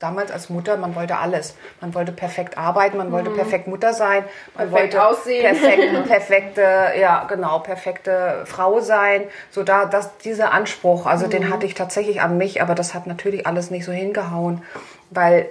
[0.00, 1.54] Damals als Mutter, man wollte alles.
[1.82, 3.36] Man wollte perfekt arbeiten, man wollte mhm.
[3.36, 4.24] perfekt Mutter sein,
[4.56, 5.42] man perfekt wollte aussehen.
[5.42, 6.62] perfekt, perfekte,
[6.98, 9.24] ja genau, perfekte Frau sein.
[9.50, 11.30] So da, das, dieser Anspruch, also mhm.
[11.30, 14.62] den hatte ich tatsächlich an mich, aber das hat natürlich alles nicht so hingehauen,
[15.10, 15.50] weil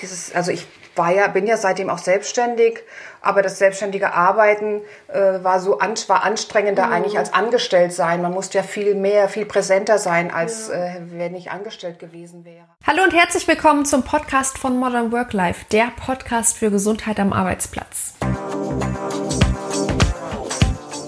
[0.00, 0.66] dieses, also ich
[0.96, 2.80] war ja, bin ja seitdem auch selbstständig,
[3.20, 6.92] aber das selbstständige Arbeiten äh, war so an, war anstrengender mhm.
[6.92, 8.22] eigentlich als angestellt sein.
[8.22, 10.74] Man musste ja viel mehr, viel präsenter sein, als ja.
[10.74, 12.66] äh, wenn ich angestellt gewesen wäre.
[12.86, 17.32] Hallo und herzlich willkommen zum Podcast von Modern Work Life, der Podcast für Gesundheit am
[17.32, 18.14] Arbeitsplatz.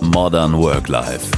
[0.00, 1.30] Modern Work Life.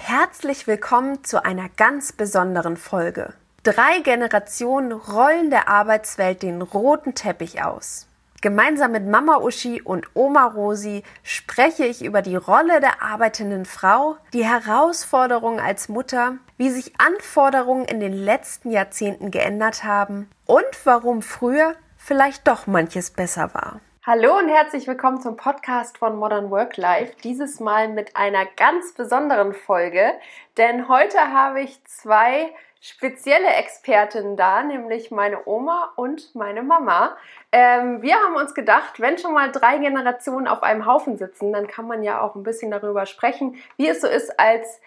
[0.00, 3.34] Herzlich willkommen zu einer ganz besonderen Folge.
[3.66, 8.06] Drei Generationen rollen der Arbeitswelt den roten Teppich aus.
[8.40, 14.18] Gemeinsam mit Mama Uschi und Oma Rosi spreche ich über die Rolle der arbeitenden Frau,
[14.32, 21.20] die Herausforderungen als Mutter, wie sich Anforderungen in den letzten Jahrzehnten geändert haben und warum
[21.20, 23.80] früher vielleicht doch manches besser war.
[24.06, 27.14] Hallo und herzlich willkommen zum Podcast von Modern Work Life.
[27.24, 30.12] Dieses Mal mit einer ganz besonderen Folge,
[30.56, 32.52] denn heute habe ich zwei
[32.88, 37.16] spezielle Expertin da, nämlich meine Oma und meine Mama.
[37.50, 41.66] Ähm, wir haben uns gedacht, wenn schon mal drei Generationen auf einem Haufen sitzen, dann
[41.66, 44.80] kann man ja auch ein bisschen darüber sprechen, wie es so ist als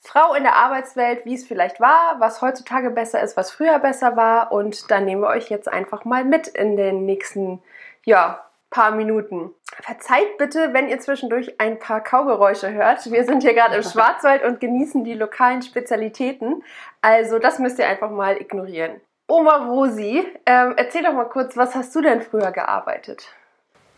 [0.00, 4.16] Frau in der Arbeitswelt, wie es vielleicht war, was heutzutage besser ist, was früher besser
[4.16, 4.52] war.
[4.52, 7.62] Und da nehmen wir euch jetzt einfach mal mit in den nächsten,
[8.04, 9.50] ja, paar Minuten.
[9.80, 13.08] Verzeiht bitte, wenn ihr zwischendurch ein paar Kaugeräusche hört.
[13.10, 16.64] Wir sind hier gerade im Schwarzwald und genießen die lokalen Spezialitäten.
[17.00, 19.00] Also das müsst ihr einfach mal ignorieren.
[19.28, 23.28] Oma Rosi, ähm, erzähl doch mal kurz, was hast du denn früher gearbeitet?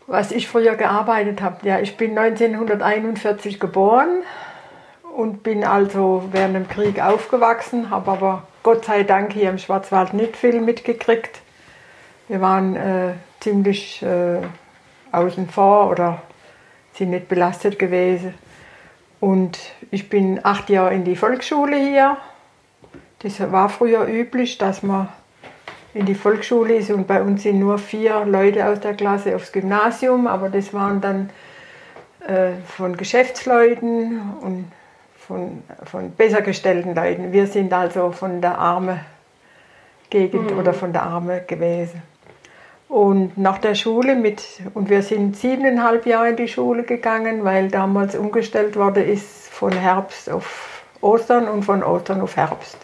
[0.05, 4.23] Was ich früher gearbeitet habe, ja, ich bin 1941 geboren
[5.15, 10.13] und bin also während dem Krieg aufgewachsen, habe aber Gott sei Dank hier im Schwarzwald
[10.13, 11.41] nicht viel mitgekriegt.
[12.27, 14.41] Wir waren äh, ziemlich äh,
[15.11, 16.21] außen vor oder
[16.93, 18.33] sind nicht belastet gewesen.
[19.19, 19.57] Und
[19.91, 22.17] ich bin acht Jahre in die Volksschule hier.
[23.19, 25.09] Das war früher üblich, dass man
[25.93, 29.51] in die Volksschule ist und bei uns sind nur vier Leute aus der Klasse aufs
[29.51, 31.29] Gymnasium, aber das waren dann
[32.27, 34.71] äh, von Geschäftsleuten und
[35.17, 37.33] von, von besser gestellten Leuten.
[37.33, 38.99] Wir sind also von der armen
[40.09, 40.59] Gegend mhm.
[40.59, 42.01] oder von der Arme gewesen.
[42.89, 44.43] Und nach der Schule mit,
[44.73, 49.73] und wir sind siebeneinhalb Jahre in die Schule gegangen, weil damals umgestellt wurde ist von
[49.73, 52.77] Herbst auf Ostern und von Ostern auf Herbst.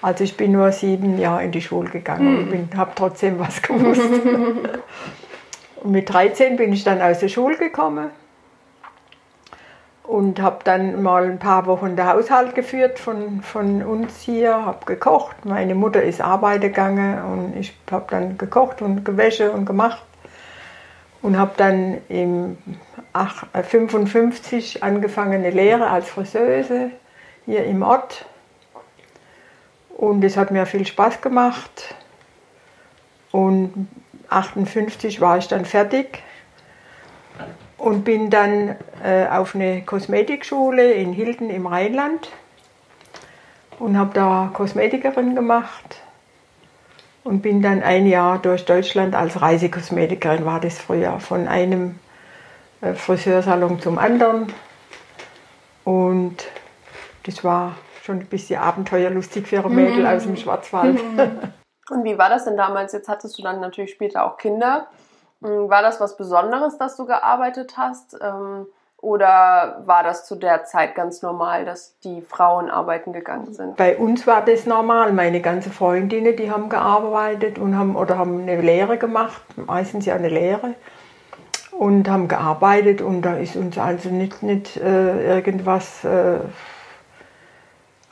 [0.00, 2.52] Also ich bin nur sieben Jahre in die Schule gegangen mhm.
[2.52, 4.02] und habe trotzdem was gewusst.
[5.82, 8.10] und mit 13 bin ich dann aus der Schule gekommen
[10.12, 14.84] und habe dann mal ein paar Wochen den Haushalt geführt von, von uns hier, habe
[14.84, 15.46] gekocht.
[15.46, 20.02] Meine Mutter ist arbeiten gegangen und ich habe dann gekocht und gewäsche und gemacht.
[21.22, 22.58] Und habe dann im
[23.54, 26.90] 55 äh, angefangen eine Lehre als Friseuse
[27.46, 28.26] hier im Ort.
[29.96, 31.94] Und es hat mir viel Spaß gemacht.
[33.30, 33.88] Und
[34.28, 36.22] 58 war ich dann fertig
[37.82, 42.30] und bin dann äh, auf eine Kosmetikschule in Hilden im Rheinland
[43.80, 46.00] und habe da Kosmetikerin gemacht
[47.24, 51.98] und bin dann ein Jahr durch Deutschland als Reisekosmetikerin, war das früher, von einem
[52.82, 54.52] äh, Friseursalon zum anderen.
[55.82, 56.36] Und
[57.24, 60.06] das war schon ein bisschen abenteuerlustig für ein Mädel mhm.
[60.06, 61.00] aus dem Schwarzwald.
[61.90, 62.92] Und wie war das denn damals?
[62.92, 64.86] Jetzt hattest du dann natürlich später auch Kinder.
[65.42, 68.16] Hm, war das was Besonderes, dass du gearbeitet hast?
[68.20, 68.66] Ähm,
[68.98, 73.76] oder war das zu der Zeit ganz normal, dass die Frauen arbeiten gegangen sind?
[73.76, 75.12] Bei uns war das normal.
[75.12, 80.14] Meine ganzen Freundinnen, die haben gearbeitet und haben oder haben eine Lehre gemacht, meistens ja
[80.14, 80.74] eine Lehre
[81.72, 86.38] und haben gearbeitet und da ist uns also nicht, nicht äh, irgendwas äh,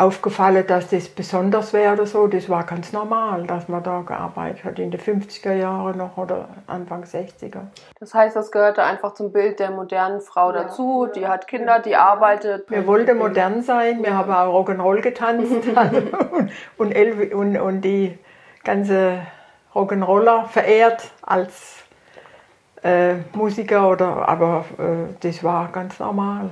[0.00, 2.26] aufgefallen, dass das besonders wäre oder so.
[2.26, 6.48] Das war ganz normal, dass man da gearbeitet hat, in den 50er Jahren noch oder
[6.66, 7.60] Anfang 60er.
[7.98, 11.06] Das heißt, das gehörte einfach zum Bild der modernen Frau ja, dazu.
[11.14, 12.70] Die hat Kinder, die arbeitet.
[12.70, 15.52] Wir wollten modern sein, wir haben auch Rock'n'Roll getanzt
[16.78, 18.18] und, und, und, und die
[18.64, 19.20] ganze
[19.74, 21.84] Rock'n'Roller verehrt als
[22.82, 26.50] äh, Musiker, oder, aber äh, das war ganz normal.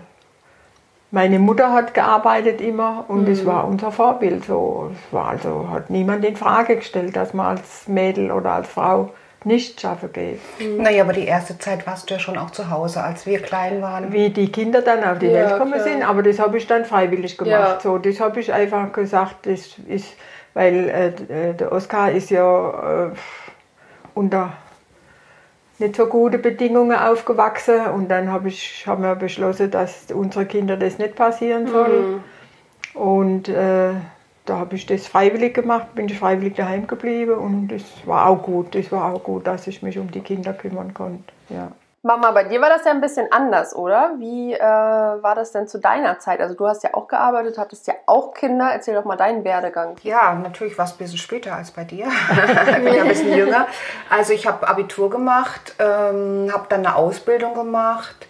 [1.10, 3.26] Meine Mutter hat gearbeitet immer und mhm.
[3.26, 4.44] das war unser Vorbild.
[4.44, 8.68] So, es war also hat niemand in Frage gestellt, dass man als Mädel oder als
[8.68, 9.10] Frau
[9.44, 10.40] nicht schaffen geht.
[10.58, 10.82] Mhm.
[10.82, 13.80] Naja, aber die erste Zeit warst du ja schon auch zu Hause, als wir klein
[13.80, 14.12] waren.
[14.12, 15.84] Wie die Kinder dann auf die ja, Welt gekommen klar.
[15.84, 17.52] sind, aber das habe ich dann freiwillig gemacht.
[17.52, 17.80] Ja.
[17.80, 20.14] So, das habe ich einfach gesagt, das ist
[20.58, 23.10] weil äh, der Oskar ist ja äh,
[24.14, 24.54] unter
[25.78, 30.76] nicht so gute Bedingungen aufgewachsen und dann hab ich, haben wir beschlossen, dass unsere Kinder
[30.76, 32.22] das nicht passieren soll.
[32.94, 33.00] Mhm.
[33.00, 33.92] Und äh,
[34.44, 38.42] da habe ich das freiwillig gemacht, bin ich freiwillig daheim geblieben und das war auch
[38.42, 38.74] gut.
[38.74, 41.32] Das war auch gut, dass ich mich um die Kinder kümmern konnte.
[41.50, 41.72] Ja.
[42.02, 44.12] Mama, bei dir war das ja ein bisschen anders, oder?
[44.18, 46.40] Wie äh, war das denn zu deiner Zeit?
[46.40, 48.70] Also du hast ja auch gearbeitet, hattest ja auch Kinder.
[48.72, 49.96] Erzähl doch mal deinen Werdegang.
[50.04, 52.06] Ja, natürlich war es ein bisschen später als bei dir.
[52.70, 53.66] ich bin ja ein bisschen jünger.
[54.10, 58.28] Also ich habe Abitur gemacht, ähm, habe dann eine Ausbildung gemacht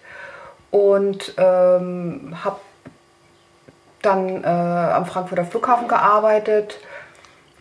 [0.71, 2.59] und ähm, habe
[4.01, 6.79] dann äh, am Frankfurter Flughafen gearbeitet.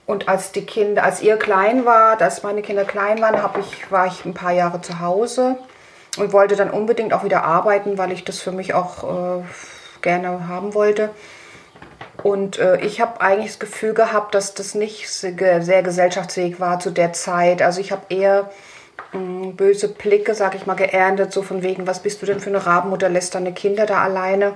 [0.07, 4.07] Und als die Kinder, als ihr klein war, als meine Kinder klein waren, ich, war
[4.07, 5.59] ich ein paar Jahre zu Hause
[6.19, 9.43] und wollte dann unbedingt auch wieder arbeiten, weil ich das für mich auch äh,
[10.03, 11.11] gerne haben wollte.
[12.23, 15.33] Und äh, ich habe eigentlich das Gefühl gehabt, dass das nicht sehr
[15.83, 17.63] gesellschaftsfähig war zu der Zeit.
[17.63, 18.51] Also ich habe eher
[19.13, 22.41] mh, mm, böse Blicke, sag ich mal, geerntet, so von wegen, was bist du denn
[22.41, 24.55] für eine Rabenmutter, lässt deine Kinder da alleine.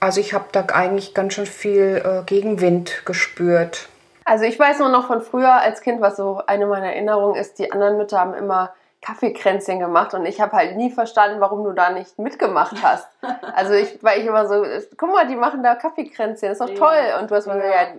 [0.00, 3.88] Also ich habe da eigentlich ganz schön viel äh, Gegenwind gespürt.
[4.24, 7.58] Also ich weiß nur noch von früher als Kind, was so eine meiner Erinnerungen ist,
[7.58, 8.74] die anderen Mütter haben immer
[9.06, 13.08] Kaffeekränzchen gemacht und ich habe halt nie verstanden, warum du da nicht mitgemacht hast.
[13.54, 14.64] Also ich, weil ich immer so,
[14.96, 17.14] guck mal, die machen da Kaffeekränzchen, ist doch toll.
[17.18, 17.64] Und du hast mir ja.
[17.64, 17.92] gesagt,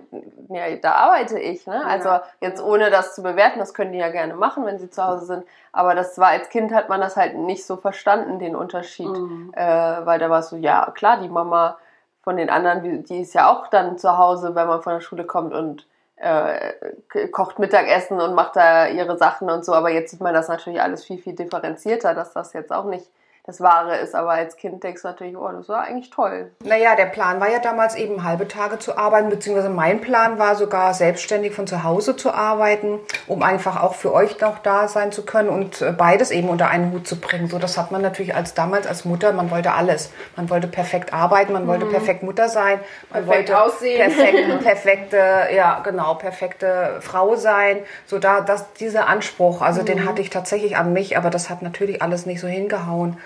[0.50, 1.68] ja, ja, da arbeite ich.
[1.68, 1.83] Ne?
[1.86, 2.09] Also
[2.39, 5.25] jetzt ohne das zu bewerten, das können die ja gerne machen, wenn sie zu Hause
[5.25, 5.44] sind.
[5.74, 9.07] Aber das war als Kind hat man das halt nicht so verstanden, den Unterschied.
[9.07, 9.51] Mhm.
[9.54, 11.77] Äh, weil da war es so, ja klar, die Mama
[12.21, 15.25] von den anderen, die ist ja auch dann zu Hause, wenn man von der Schule
[15.25, 15.86] kommt und
[16.18, 19.74] äh, kocht Mittagessen und macht da ihre Sachen und so.
[19.74, 23.06] Aber jetzt sieht man das natürlich alles viel, viel differenzierter, dass das jetzt auch nicht
[23.47, 24.13] das Wahre ist.
[24.13, 26.51] Aber als Kind denkst du natürlich, oh, das war eigentlich toll.
[26.63, 30.55] Naja, der Plan war ja damals eben halbe Tage zu arbeiten, beziehungsweise mein Plan war
[30.55, 35.13] sogar selbstständig von zu Hause zu arbeiten, um einfach auch für euch noch da sein
[35.13, 37.47] zu können und äh, beides eben unter einen Hut zu bringen.
[37.47, 40.11] So, das hat man natürlich als damals als Mutter, man wollte alles.
[40.35, 41.91] Man wollte perfekt arbeiten, man wollte mhm.
[41.91, 44.13] perfekt Mutter sein, man perfekt wollte aussehen.
[44.13, 45.17] Perfekt, perfekte,
[45.55, 47.77] ja genau, perfekte Frau sein.
[48.05, 49.85] So da, das, dieser Anspruch, also mhm.
[49.85, 53.17] den hatte ich tatsächlich an mich, aber das hat natürlich alles nicht so hingehauen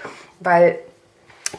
[0.42, 0.80] weil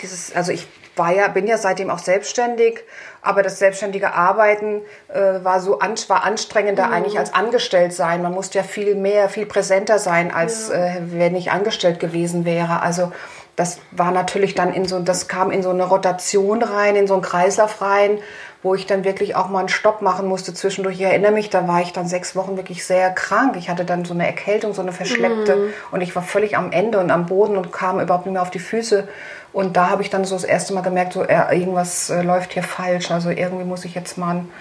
[0.00, 2.80] dieses, also ich war ja, bin ja seitdem auch selbstständig,
[3.22, 6.92] aber das selbstständige Arbeiten äh, war so an, war anstrengender mhm.
[6.92, 8.22] eigentlich als angestellt sein.
[8.22, 10.74] Man musste ja viel mehr, viel präsenter sein, als ja.
[10.74, 12.82] äh, wenn ich angestellt gewesen wäre.
[12.82, 13.12] Also
[13.56, 17.14] das war natürlich dann in so, das kam in so eine Rotation rein, in so
[17.14, 18.18] einen Kreislauf rein,
[18.62, 20.96] wo ich dann wirklich auch mal einen Stopp machen musste zwischendurch.
[20.96, 23.56] Ich erinnere mich, da war ich dann sechs Wochen wirklich sehr krank.
[23.56, 25.72] Ich hatte dann so eine Erkältung, so eine verschleppte mhm.
[25.90, 28.50] und ich war völlig am Ende und am Boden und kam überhaupt nicht mehr auf
[28.50, 29.08] die Füße.
[29.52, 32.52] Und da habe ich dann so das erste Mal gemerkt, so äh, irgendwas äh, läuft
[32.52, 33.10] hier falsch.
[33.10, 34.52] Also irgendwie muss ich jetzt mal einen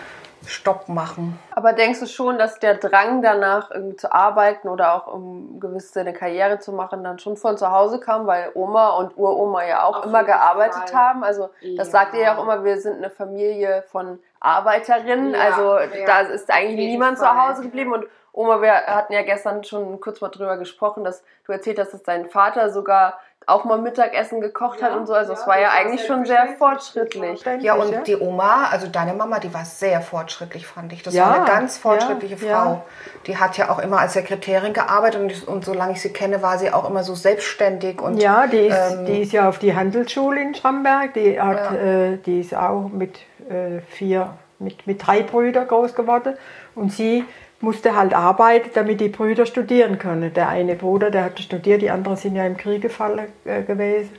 [0.46, 1.40] Stopp machen.
[1.52, 6.00] Aber denkst du schon, dass der Drang danach irgendwie zu arbeiten oder auch um gewisse
[6.00, 9.84] eine Karriere zu machen dann schon von zu Hause kam, weil Oma und Uroma ja
[9.84, 11.00] auch Auf immer gearbeitet Fall.
[11.00, 11.24] haben?
[11.24, 11.92] Also das ja.
[11.92, 15.34] sagt ihr ja auch immer, wir sind eine Familie von Arbeiterinnen.
[15.34, 16.06] Ja, also ja.
[16.06, 17.28] da ist eigentlich niemand Fall.
[17.28, 21.24] zu Hause geblieben und Oma, wir hatten ja gestern schon kurz mal drüber gesprochen, dass
[21.46, 25.14] du erzählt hast, dass dein Vater sogar auch mal Mittagessen gekocht ja, hat und so.
[25.14, 27.44] Also es war ja eigentlich schon sehr fortschrittlich.
[27.62, 31.04] Ja, und die Oma, also deine Mama, die war sehr fortschrittlich, fand ich.
[31.04, 32.84] Das ja, war eine ganz fortschrittliche Frau.
[33.28, 36.58] Die hat ja auch immer als Sekretärin gearbeitet und, und solange ich sie kenne, war
[36.58, 38.01] sie auch immer so selbstständig.
[38.01, 41.13] Und, ja, die ist, ähm, die ist ja auf die Handelsschule in Schramberg.
[41.15, 43.18] Die, hat, äh, die ist auch mit
[43.50, 46.36] äh, vier, mit, mit drei Brüdern groß geworden.
[46.75, 47.25] Und sie
[47.62, 50.34] musste halt arbeiten, damit die Brüder studieren können.
[50.34, 54.12] Der eine Bruder, der hat studiert, die anderen sind ja im Krieg gefallen äh, gewesen.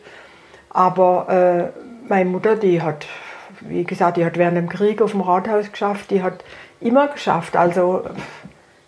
[0.70, 3.06] Aber äh, meine Mutter, die hat,
[3.61, 6.44] wie gesagt, die hat während dem Krieg auf dem Rathaus geschafft, die hat
[6.80, 7.56] immer geschafft.
[7.56, 8.04] Also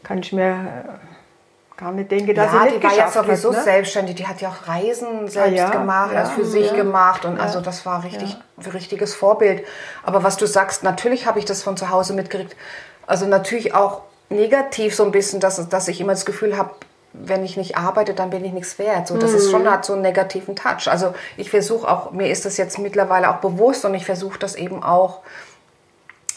[0.03, 3.51] kann ich mir äh, gar nicht denken, dass ja, sie nicht die war ja sowieso
[3.51, 3.63] hat, ne?
[3.65, 4.15] selbstständig.
[4.17, 7.85] Die hat ja auch Reisen selbst ja, gemacht, ja, für sich gemacht und also das
[7.85, 8.37] war richtig,
[8.73, 9.65] richtiges Vorbild.
[10.03, 12.57] Aber was du sagst, natürlich habe ich das von zu Hause mitgekriegt.
[13.07, 16.71] Also natürlich auch negativ so ein bisschen, dass, dass ich immer das Gefühl habe,
[17.13, 19.07] wenn ich nicht arbeite, dann bin ich nichts wert.
[19.07, 19.37] So, das mhm.
[19.37, 20.89] ist schon hat so einen negativen Touch.
[20.89, 24.57] Also ich versuche auch, mir ist das jetzt mittlerweile auch bewusst und ich versuche das
[24.57, 25.21] eben auch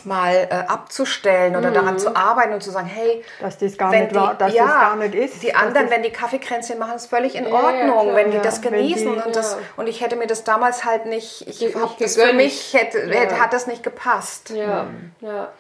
[0.08, 1.76] mal äh, abzustellen oder mhm.
[1.76, 4.66] daran zu arbeiten und zu sagen, hey, dass das gar, nicht, die, war, dass ja,
[4.66, 5.44] das gar nicht ist.
[5.44, 8.62] Die anderen, wenn die Kaffeekränzchen machen, ist völlig in ja, Ordnung, ja, wenn die das
[8.62, 12.16] genießen die, und das und ich hätte mir das damals halt nicht, ich habe das
[12.16, 14.50] für mich hätte, hätte, hat das nicht gepasst.
[14.50, 14.88] Ja.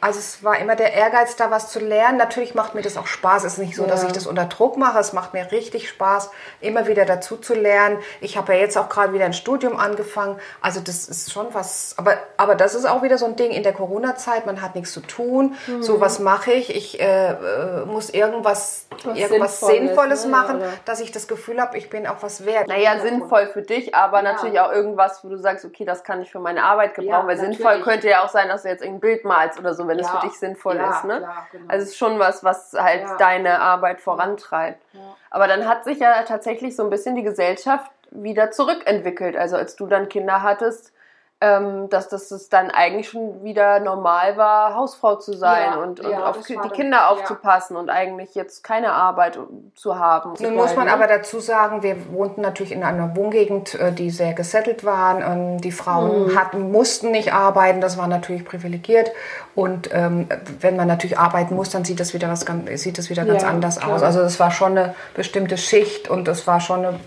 [0.02, 2.18] Also es war immer der Ehrgeiz, da was zu lernen.
[2.18, 3.44] Natürlich macht mir das auch Spaß.
[3.44, 5.00] Es ist nicht so, dass ich das unter Druck mache.
[5.00, 8.00] Es macht mir richtig Spaß, immer wieder dazu zu lernen.
[8.22, 10.40] Ich habe ja jetzt auch gerade wieder ein Studium angefangen.
[10.62, 11.96] Also das ist schon was.
[11.98, 14.76] Aber aber das ist auch wieder so ein Ding in der Corona-Zeit Freizeit, man hat
[14.76, 15.56] nichts zu tun.
[15.82, 16.76] So, was mache ich?
[16.76, 20.70] Ich äh, äh, muss irgendwas, Was irgendwas Sinnvolles, Sinnvolles, ne, machen, oder?
[20.86, 22.68] dass ich das Gefühl habe, ich bin auch was wert.
[22.68, 26.32] Naja, sinnvoll für dich, aber natürlich auch irgendwas, wo du sagst, okay, das kann ich
[26.32, 27.10] für meine Arbeit gebrauchen.
[27.10, 27.58] Ja, weil natürlich.
[27.58, 30.08] sinnvoll könnte ja auch sein, dass du jetzt ein Bild malst oder so, wenn es
[30.08, 31.04] Ja, für dich sinnvoll ja, ist.
[31.04, 31.18] Ne?
[31.18, 31.66] klar, genau.
[31.68, 33.18] Also es ist schon was, was halt Ja.
[33.18, 34.82] deine Arbeit vorantreibt.
[35.30, 39.36] Aber dann hat sich ja tatsächlich so ein bisschen die Gesellschaft wieder zurückentwickelt.
[39.36, 40.94] Also als du dann Kinder hattest,
[41.40, 46.00] ähm, dass das es dann eigentlich schon wieder normal war, Hausfrau zu sein Ja, und,
[46.00, 47.10] und ja, auf die war Kinder ja.
[47.10, 49.38] aufzupassen und eigentlich jetzt keine Arbeit
[49.76, 50.34] zu haben.
[50.40, 54.34] Nun muss man aber dazu sagen, wir wohnten natürlich in einer Wohngegend, äh, die sehr
[54.34, 55.22] gesettelt waren.
[55.22, 59.12] Ähm, Die Frauen hatten, mussten nicht arbeiten, das war natürlich privilegiert.
[59.54, 60.28] Und ähm,
[60.60, 63.44] wenn man natürlich arbeiten muss, dann sieht das wieder was ganz, sieht das wieder ganz
[63.44, 63.94] anders klar.
[63.94, 64.02] aus.
[64.02, 67.00] Also das war schon eine bestimmte Schicht und das war schon eine,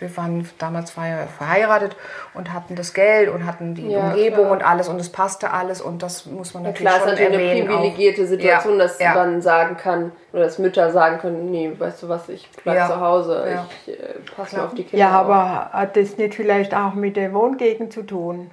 [0.00, 1.94] wir waren damals ver- verheiratet
[2.34, 4.50] und hatten das Geld und hatten die Ja, Umgebung klar.
[4.52, 7.10] und alles und es passte alles und das muss man Ja, natürlich klar, ist schon
[7.12, 7.68] natürlich eine erwähnen.
[7.70, 7.74] auch.
[7.82, 9.14] privilegierte Situation, Ja, dass ja.
[9.14, 12.86] man sagen kann, oder dass Mütter sagen können, nee, weißt du was, ich bleib Ja,
[12.88, 13.66] zu Hause, ja.
[13.86, 13.96] ich äh,
[14.34, 15.26] passe auf die Kinder Ja, auf.
[15.26, 18.50] aber hat das nicht vielleicht auch mit der Wohngegend zu tun?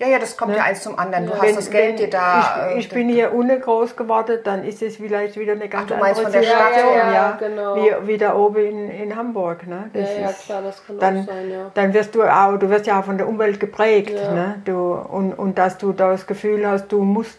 [0.00, 1.26] Ja, ja, das kommt ja eins zum anderen.
[1.26, 2.70] Du hast Wenn- das Geld dir da.
[2.70, 5.88] Ich, ich äh, bin hier unten groß geworden, dann ist es vielleicht wieder eine ganz
[5.88, 7.04] du meinst andere von der Stadt Situation, her?
[7.04, 7.76] ja, Ja, genau.
[7.76, 9.66] Wie, wie da oben in, in Hamburg.
[9.66, 9.90] Ne?
[9.92, 11.70] Das ja, ja, klar, das kann dann, auch sein, ja.
[11.74, 14.32] dann wirst du auch, du wirst ja auch von der Umwelt geprägt, Ja.
[14.32, 14.62] ne?
[14.64, 17.38] Du, und, und dass du das Gefühl hast, du musst,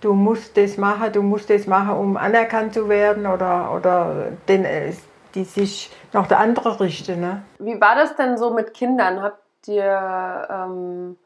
[0.00, 4.64] du musst das machen, du musst das machen, um anerkannt zu werden oder, oder denn
[4.64, 4.92] äh,
[5.34, 7.20] die sich nach der anderen richten.
[7.20, 7.42] Ne?
[7.58, 9.22] Wie war das denn so mit Kindern?
[9.22, 11.16] Habt ihr ähm,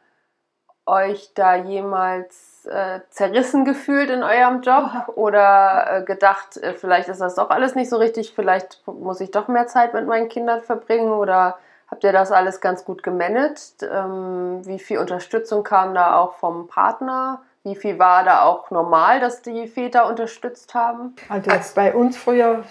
[0.86, 7.20] euch da jemals äh, zerrissen gefühlt in eurem Job oder äh, gedacht, äh, vielleicht ist
[7.20, 10.62] das doch alles nicht so richtig, vielleicht muss ich doch mehr Zeit mit meinen Kindern
[10.62, 13.82] verbringen oder habt ihr das alles ganz gut gemanagt?
[13.82, 17.42] Ähm, wie viel Unterstützung kam da auch vom Partner?
[17.66, 21.16] Wie viel war da auch normal, dass die Väter unterstützt haben?
[21.30, 22.62] Also bei uns früher,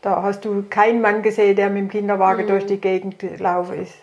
[0.00, 3.94] da hast du keinen Mann gesehen, der mit dem Kinderwagen durch die Gegend gelaufen ist.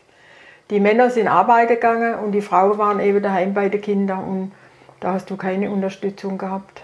[0.73, 4.51] Die Männer sind arbeiten gegangen und die Frauen waren eben daheim bei den Kindern und
[5.01, 6.81] da hast du keine Unterstützung gehabt.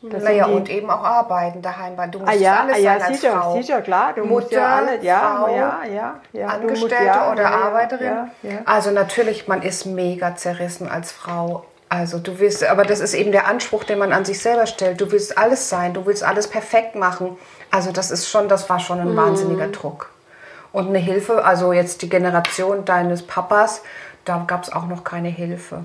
[0.00, 2.92] Das Naja, und eben auch arbeiten daheim, weil du musst Ah ja, alles ah ja
[3.00, 3.56] sein als sicher, Frau.
[3.56, 4.12] sicher, klar.
[4.14, 6.46] Du musst Mutter, ja alles, ja, Frau, ja, ja, ja.
[6.46, 8.16] musst, Angestellte ja, oder ja, Arbeiterin.
[8.64, 11.64] Also natürlich, man ist mega zerrissen als Frau.
[11.88, 15.00] Also du willst, aber das ist eben der Anspruch, den man an sich selber stellt.
[15.00, 17.36] Du willst alles sein, du willst alles perfekt machen.
[17.72, 19.16] Also das ist schon, das war schon ein Mhm.
[19.16, 20.10] wahnsinniger Druck.
[20.76, 23.82] Und eine Hilfe, also jetzt die Generation deines Papas,
[24.26, 25.84] da gab es auch noch keine Hilfe.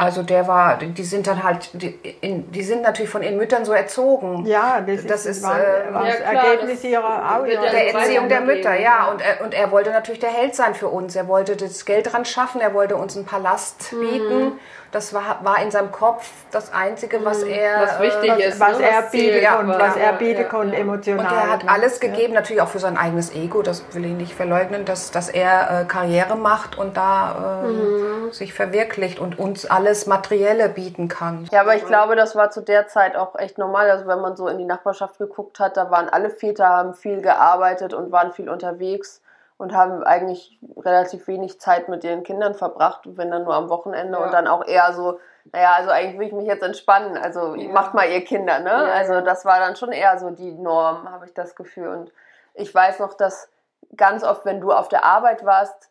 [0.00, 3.64] Also der war, die sind dann halt, die, in, die sind natürlich von ihren Müttern
[3.64, 4.44] so erzogen.
[4.44, 7.46] Ja, das, Das ist, ist, war, äh, war Ja, das klar, Ergebnis das ihrer, ihrer
[7.46, 8.80] ja der so Erziehung der Mütter, ja.
[8.80, 9.10] ja.
[9.12, 11.14] Und er, und er wollte natürlich der Held sein für uns.
[11.14, 14.52] Er wollte das Geld dran schaffen, er wollte uns einen Palast Mhm.
[14.90, 17.76] Das war, war in seinem Kopf das Einzige, was er.
[17.78, 17.82] Mhm.
[17.82, 18.58] Was wichtig äh, ist.
[18.58, 20.80] was ne, er was bieten zählt, konnte, aber- was er ja, bieten ja, konnte, ja.
[20.80, 21.26] emotional.
[21.26, 21.70] Und er hat ne?
[21.70, 25.28] alles gegeben, natürlich auch für sein eigenes Ego, das will ich nicht verleugnen, dass, dass
[25.28, 28.32] er äh, Karriere macht und da äh, Mhm.
[28.32, 31.46] sich verwirklicht und uns alles Materielle bieten kann.
[31.52, 33.90] Ja, aber ich glaube, das war zu der Zeit auch echt normal.
[33.90, 37.20] Also wenn man so in die Nachbarschaft geguckt hat, da waren alle Väter, haben viel
[37.20, 39.20] gearbeitet und waren viel unterwegs
[39.58, 44.18] und haben eigentlich relativ wenig Zeit mit ihren Kindern verbracht, wenn dann nur am Wochenende
[44.18, 45.18] und dann auch eher so,
[45.52, 48.72] naja, also eigentlich will ich mich jetzt entspannen, also macht mal ihr Kinder, ne?
[48.72, 51.88] also das war dann schon eher so die Norm, habe ich das Gefühl.
[51.88, 52.12] Und
[52.54, 53.50] ich weiß noch, dass
[53.96, 55.90] ganz oft, wenn du auf der Arbeit warst,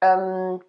[0.00, 0.60] ähm,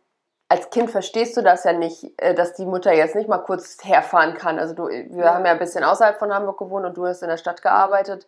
[0.50, 3.78] als Kind verstehst du das ja nicht, äh, dass die Mutter jetzt nicht mal kurz
[3.84, 4.60] herfahren kann.
[4.60, 7.30] Also du, wir haben ja ein bisschen außerhalb von Hamburg gewohnt und du hast in
[7.30, 8.28] der Stadt gearbeitet.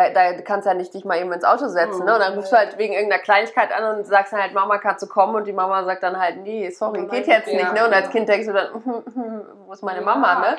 [0.00, 2.14] Da, da kannst du ja nicht dich mal eben ins Auto setzen, ne?
[2.14, 5.02] Und dann rufst du halt wegen irgendeiner Kleinigkeit an und sagst dann halt, Mama, kannst
[5.02, 5.34] du kommen?
[5.36, 7.84] Und die Mama sagt dann halt, nee, sorry, geht jetzt nicht, ne?
[7.86, 8.68] Und als Kind denkst du dann,
[9.66, 10.56] wo ist meine Mama, ne?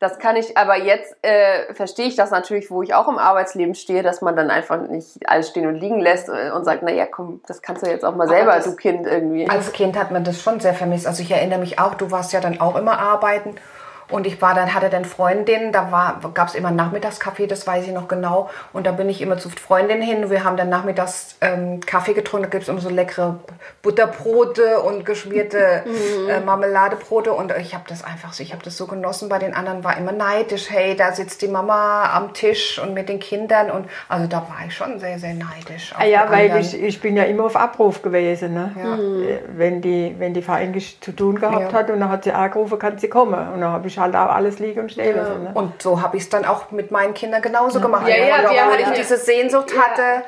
[0.00, 3.74] Das kann ich, aber jetzt äh, verstehe ich das natürlich, wo ich auch im Arbeitsleben
[3.74, 7.06] stehe, dass man dann einfach nicht alles stehen und liegen lässt äh, und sagt, naja,
[7.06, 9.48] komm, das kannst du jetzt auch mal selber, das- du Kind irgendwie.
[9.50, 11.06] Als Kind hat man das schon sehr vermisst.
[11.06, 13.56] Also ich erinnere mich auch, du warst ja dann auch immer arbeiten.
[14.10, 17.86] Und ich war dann, hatte dann Freundinnen, da war, gab es immer Nachmittagskaffee, das weiß
[17.86, 18.50] ich noch genau.
[18.72, 20.30] Und da bin ich immer zu Freundinnen hin.
[20.30, 22.44] Wir haben dann nachmittags ähm, Kaffee getrunken.
[22.44, 23.38] Da gibt es immer so leckere
[23.82, 25.84] Butterbrote und geschmierte
[26.28, 27.32] äh, Marmeladebrote.
[27.32, 29.28] Und ich habe das einfach so, ich habe das so genossen.
[29.28, 30.70] Bei den anderen war immer neidisch.
[30.70, 33.70] Hey, da sitzt die Mama am Tisch und mit den Kindern.
[33.70, 35.94] Und also da war ich schon sehr, sehr neidisch.
[35.98, 38.54] Ah ja, weil ich, ich bin ja immer auf Abruf gewesen.
[38.54, 38.72] Ne?
[38.76, 41.78] Äh, Wenn, die, wenn die eigentlich zu tun gehabt Ja.
[41.78, 43.34] hat und dann hat sie angerufen, kann sie kommen.
[43.52, 45.44] Und dann habe ich halt auch alles liegen und stehen lassen.
[45.44, 45.50] Ne?
[45.54, 48.06] Und so habe ich es dann auch mit meinen Kindern genauso gemacht.
[48.08, 49.82] Ja, ja, wir haben weil ich ja- diese Sehnsucht Ja.
[49.82, 50.24] hatte,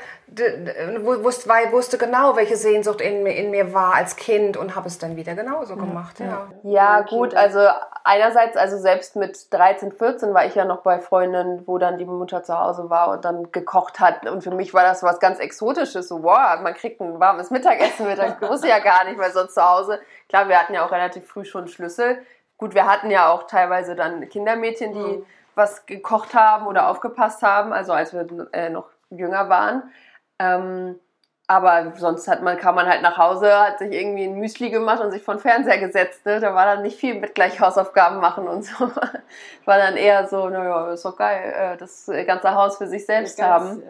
[1.03, 4.87] wusste, weil, wusste genau, welche Sehnsucht in, mir- in mir war als Kind und habe
[4.89, 6.21] es dann wieder genauso gemacht.
[6.21, 6.47] Ja.
[6.63, 7.61] Ja, gut, also
[8.05, 12.05] einerseits, also selbst mit 13, 14 war ich ja noch bei Freundinnen, wo dann die
[12.05, 14.25] Mutter zu Hause war und dann gekocht hat.
[14.29, 16.09] Und für mich war das was ganz Exotisches.
[16.09, 18.19] So, wow, man kriegt ein warmes Mittagessen mit.
[18.19, 19.99] Ich wusste ja gar nicht, weil sonst zu Hause,
[20.29, 22.19] klar, wir hatten ja auch relativ früh schon Schlüssel.
[22.61, 25.25] Gut, wir hatten ja auch teilweise dann Kindermädchen, die
[25.55, 29.91] was gekocht haben oder aufgepasst haben, also als wir äh, noch jünger waren.
[30.39, 31.01] Ähm,
[31.47, 35.01] aber sonst hat man, kam man halt nach Hause, hat sich irgendwie ein Müsli gemacht
[35.01, 36.27] und sich vor den Fernseher gesetzt.
[36.27, 36.39] Ne?
[36.39, 38.91] Da war dann nicht viel mit gleich Hausaufgaben machen und so.
[39.65, 43.43] War dann eher so, naja, ist doch geil, äh, das ganze Haus für sich selbst
[43.43, 43.83] haben.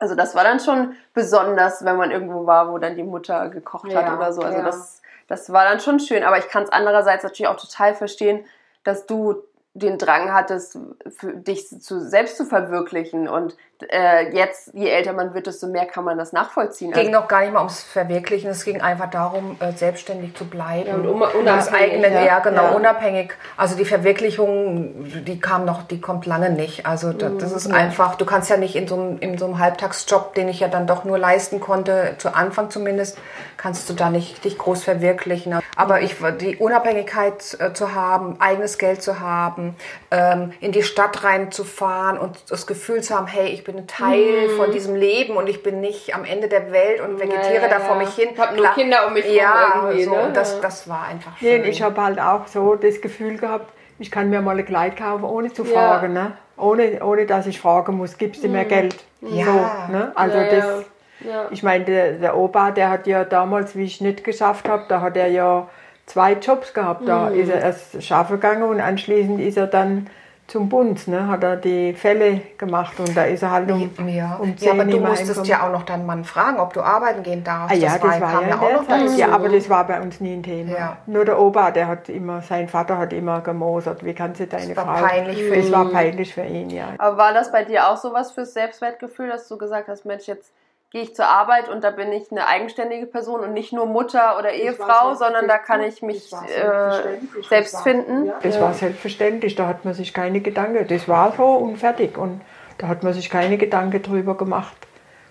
[0.00, 3.94] Also das war dann schon besonders, wenn man irgendwo war, wo dann die Mutter gekocht
[3.94, 4.42] hat Ja, oder so.
[4.42, 4.64] Also ja.
[4.64, 6.24] das, das war dann schon schön.
[6.24, 8.44] Aber ich kann es andererseits natürlich auch total verstehen,
[8.82, 9.44] dass du
[9.78, 10.78] den Drang hattest,
[11.18, 13.28] für dich zu, selbst zu verwirklichen.
[13.28, 13.56] Und
[13.90, 16.90] äh, jetzt, je älter man wird, desto mehr kann man das nachvollziehen.
[16.92, 20.46] Es ging noch gar nicht mal ums Verwirklichen, es ging einfach darum, äh, selbstständig zu
[20.46, 20.90] bleiben.
[20.94, 22.24] und un- Und das unabhängig, eigene, ja.
[22.26, 22.70] ja, genau, Ja.
[22.70, 23.34] unabhängig.
[23.56, 26.86] Also die Verwirklichung, die kam noch, die kommt lange nicht.
[26.86, 29.58] Also da, das ist einfach, du kannst ja nicht in so, einem, in so einem
[29.60, 33.18] Halbtagsjob, den ich ja dann doch nur leisten konnte, zu Anfang zumindest,
[33.56, 35.58] kannst du da nicht dich groß verwirklichen.
[35.76, 39.67] Aber ich, die Unabhängigkeit äh, zu haben, eigenes Geld zu haben,
[40.10, 44.48] ähm, in die Stadt reinzufahren und das Gefühl zu haben, hey, ich bin ein Teil
[44.56, 47.80] von diesem Leben und ich bin nicht am Ende der Welt und vegetiere ja, da
[47.80, 48.02] vor ja.
[48.04, 48.28] mich hin.
[48.38, 48.74] Hab nur Klar.
[48.74, 50.22] Kinder um mich rum ja, irgendwie, so, ne?
[50.22, 50.60] und das, Ja.
[50.60, 51.62] das war einfach Nee, schön.
[51.62, 54.96] und ich habe halt auch so das Gefühl gehabt, ich kann mir mal ein Kleid
[54.96, 55.72] kaufen, ohne zu Ja.
[55.72, 56.12] fragen.
[56.12, 56.32] Ne?
[56.56, 58.96] Ohne, ohne dass ich fragen muss, gibst du mir Geld?
[59.20, 59.44] Ja.
[59.44, 60.12] So, ne?
[60.14, 60.84] Also das.
[61.20, 61.46] Ja.
[61.50, 65.00] ich meine, der, der Opa, der hat ja damals, wie ich nicht geschafft habe, da
[65.00, 65.68] hat er ja
[66.08, 67.06] zwei Jobs gehabt.
[67.06, 67.40] Da Mhm.
[67.40, 70.08] ist er erst schaffen gegangen und anschließend ist er dann
[70.46, 71.28] zum Bund, ne?
[71.28, 74.36] hat er die Fälle gemacht und da ist er halt um, ja.
[74.40, 75.46] um ja, aber 10 du musstest einkommen.
[75.46, 77.76] ja auch noch deinen Mann fragen, ob du arbeiten gehen darfst.
[77.76, 79.18] Ah ja, das, war, kam ja, auch noch dazu.
[79.18, 80.72] Ja, aber das war bei uns nie ein Thema.
[80.72, 80.96] Ja.
[81.04, 84.74] Nur der Opa, der hat immer, sein Vater hat immer gemosert, wie kannst du deine
[84.74, 85.06] war Frau...
[85.06, 85.72] peinlich für das ihn.
[85.72, 86.94] war peinlich für ihn, ja.
[86.96, 90.50] Aber war das bei dir auch sowas fürs Selbstwertgefühl, dass du gesagt hast, Mensch, jetzt
[90.90, 94.38] gehe ich zur Arbeit und da bin ich eine eigenständige Person und nicht nur Mutter
[94.38, 98.32] oder Ehefrau, sondern da kann ich mich äh, selbst finden?
[98.42, 102.16] Das war selbstverständlich, da hat man sich keine Gedanken, das war so und fertig.
[102.16, 102.40] Und
[102.78, 104.76] da hat man sich keine Gedanken drüber gemacht,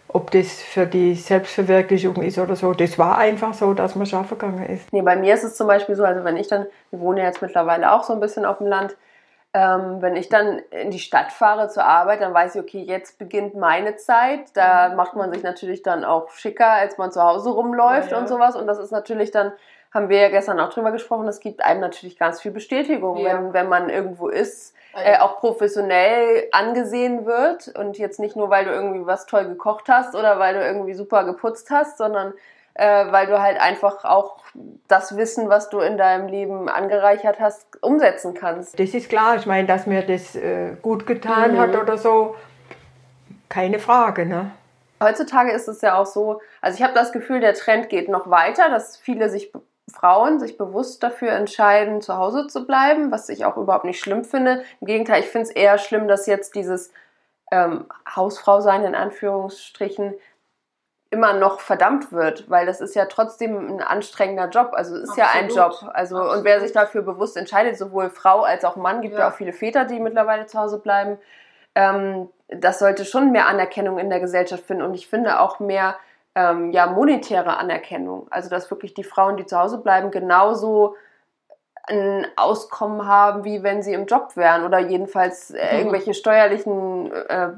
[0.08, 2.74] ob das für die Selbstverwirklichung ist oder so.
[2.74, 4.93] Das war einfach so, dass man schaffen gegangen ist.
[4.93, 7.26] Nee, bei mir ist es zum Beispiel so, also wenn ich dann, wir wohnen ja
[7.26, 8.96] jetzt mittlerweile auch so ein bisschen auf dem Land,
[9.58, 13.17] ähm, wenn ich dann in die Stadt fahre zur Arbeit, dann weiß ich, okay, jetzt
[13.17, 14.41] beginnt meine Zeit.
[14.54, 18.56] Da macht man sich natürlich dann auch schicker, als man zu Hause rumläuft und sowas.
[18.56, 19.52] Und das ist natürlich dann,
[19.91, 23.34] haben wir ja gestern auch drüber gesprochen, das gibt einem natürlich ganz viel Bestätigung, Ja.
[23.34, 28.65] wenn, wenn man irgendwo ist, äh, auch professionell angesehen wird und jetzt nicht nur, weil
[28.65, 32.34] du irgendwie was toll gekocht hast oder weil du irgendwie super geputzt hast, sondern
[32.78, 34.38] äh, weil du halt einfach auch
[34.88, 38.80] das Wissen, was du in deinem Leben angereichert hast, umsetzen kannst.
[38.80, 42.36] Das ist klar, ich meine, dass mir das äh, gut getan hat oder so,
[43.50, 44.52] keine Frage, ne?
[45.02, 48.30] Heutzutage ist es ja auch so, also ich habe das Gefühl, der Trend geht noch
[48.30, 49.52] weiter, dass viele sich
[49.92, 54.24] Frauen sich bewusst dafür entscheiden, zu Hause zu bleiben, was ich auch überhaupt nicht schlimm
[54.24, 54.63] finde.
[54.82, 56.92] Im Gegenteil, ich finde es eher schlimm, dass jetzt dieses
[57.52, 57.86] ähm,
[58.16, 60.13] Hausfrau sein in Anführungsstrichen
[61.10, 64.72] immer noch verdammt wird, weil das ist ja trotzdem ein anstrengender Job.
[64.74, 65.74] Also es ist ja ein Job.
[65.93, 69.34] Also und wer sich dafür bewusst entscheidet, sowohl Frau als auch Mann, gibt ja, auch
[69.34, 71.17] viele Väter, die mittlerweile zu Hause bleiben.
[71.76, 75.96] Ähm, das sollte schon mehr Anerkennung in der Gesellschaft finden und ich finde auch mehr
[76.36, 78.28] ähm, ja monetäre Anerkennung.
[78.30, 80.96] Also dass wirklich die Frauen, die zu Hause bleiben, genauso
[81.88, 87.50] ein Auskommen haben, wie wenn sie im Job wären oder jedenfalls äh, irgendwelche steuerlichen äh,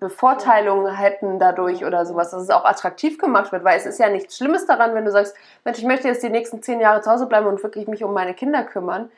[0.00, 4.08] Bevorteilungen hätten dadurch oder sowas, dass es auch attraktiv gemacht wird, weil es ist ja
[4.08, 7.10] nichts Schlimmes daran, wenn du sagst, Mensch, ich möchte jetzt die nächsten zehn Jahre zu
[7.10, 9.10] Hause bleiben und wirklich mich um meine Kinder kümmern.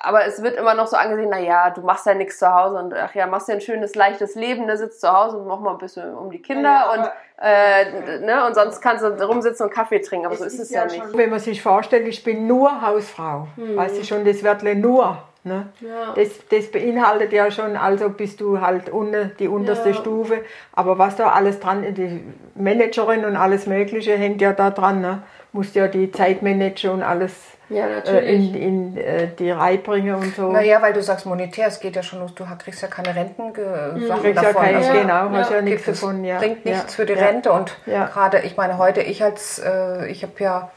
[0.00, 2.76] Aber es wird immer noch so angesehen, na ja, du machst ja nichts zu Hause
[2.76, 5.60] und ach ja, machst dir ein schönes, leichtes Leben, ne, sitzt zu Hause und mach
[5.60, 9.66] mal ein bisschen um die Kinder Ja, und, äh, ne, und sonst kannst du rumsitzen
[9.66, 11.02] und Kaffee trinken, aber so ist es ja, nicht.
[11.16, 15.18] Wenn man sich vorstellt, ich bin nur Hausfrau, weißt du schon, das Wörtle nur.
[15.46, 15.66] Ne?
[16.14, 19.94] Das, das beinhaltet ja schon, also bist du halt unten die unterste Ja.
[19.94, 20.40] Stufe.
[20.72, 25.02] Aber was da alles dran, die Managerin und alles Mögliche hängt ja da dran.
[25.02, 25.22] Ne?
[25.52, 27.34] Musst ja die Zeit managen und alles
[27.68, 28.54] Ja, äh, natürlich.
[28.54, 30.50] in, in äh, die Reihe bringen und so.
[30.52, 34.00] Naja, weil du sagst monetär, es geht ja schon los, du kriegst ja keine Rentensachen
[34.00, 34.62] Du kriegst ja davon.
[34.62, 36.24] keine, also genau, hast ja, gibt nichts es davon.
[36.24, 36.38] Ja.
[36.38, 36.88] bringt nichts ja.
[36.88, 37.24] für die ja.
[37.26, 38.06] Rente und Ja.
[38.06, 40.70] gerade, ich meine, heute, ich als, äh, ich habe ja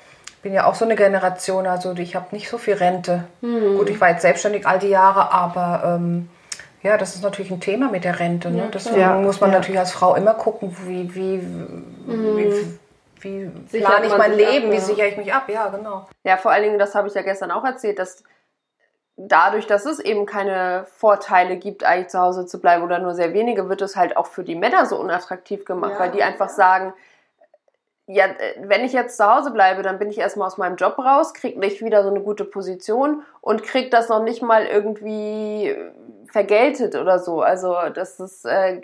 [0.44, 3.24] bin ja auch so eine Generation, also ich habe nicht so viel Rente.
[3.42, 6.30] Gut, ich war jetzt selbstständig all die Jahre, aber ähm,
[6.84, 8.50] ja, das ist natürlich ein Thema mit der Rente.
[8.52, 8.70] Ne?
[8.74, 9.58] Deswegen Ja, muss man ja.
[9.58, 11.42] natürlich als Frau immer gucken, wie, wie,
[12.06, 12.78] wie,
[13.24, 13.50] wie
[13.80, 14.82] plane ich mein sich ab, Leben, wie ja.
[14.82, 16.08] sichere ich mich ab, ja, genau.
[16.24, 18.24] Ja, vor allen Dingen, das habe ich ja gestern auch erzählt, dass
[19.18, 23.34] dadurch, dass es eben keine Vorteile gibt, eigentlich zu Hause zu bleiben oder nur sehr
[23.34, 26.94] wenige, wird es halt auch für die Männer so unattraktiv gemacht, weil die einfach sagen,
[28.10, 28.26] ja,
[28.60, 31.58] wenn ich jetzt zu Hause bleibe, dann bin ich erstmal aus meinem Job raus, krieg
[31.58, 35.76] nicht wieder so eine gute Position und krieg das noch nicht mal irgendwie
[36.32, 37.42] vergeltet oder so.
[37.42, 38.80] Also das ist äh,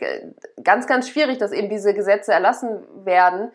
[0.61, 3.51] ganz, ganz schwierig, dass eben diese Gesetze erlassen werden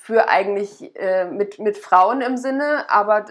[0.00, 3.26] für eigentlich äh, mit, mit Frauen im Sinne, aber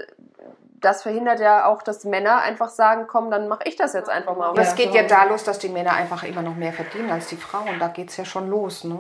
[0.80, 4.38] das verhindert ja auch, dass Männer einfach sagen, komm, dann mache ich das jetzt einfach
[4.38, 4.50] mal.
[4.50, 7.28] Aber es geht ja da los, dass die Männer einfach immer noch mehr verdienen als
[7.28, 7.80] die Frauen.
[7.80, 8.84] Da geht es ja schon los.
[8.84, 9.00] Ne?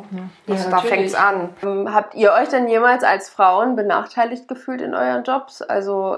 [0.50, 1.56] Also da fängt es an.
[1.62, 5.62] Ähm, Habt ihr euch denn jemals als Frauen benachteiligt gefühlt in euren Jobs?
[5.62, 6.18] Also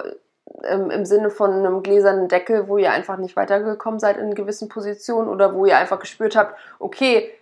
[0.64, 4.70] ähm, im Sinne von einem gläsernen Deckel, wo ihr einfach nicht weitergekommen seid in gewissen
[4.70, 7.34] Positionen oder wo ihr einfach gespürt habt, okay,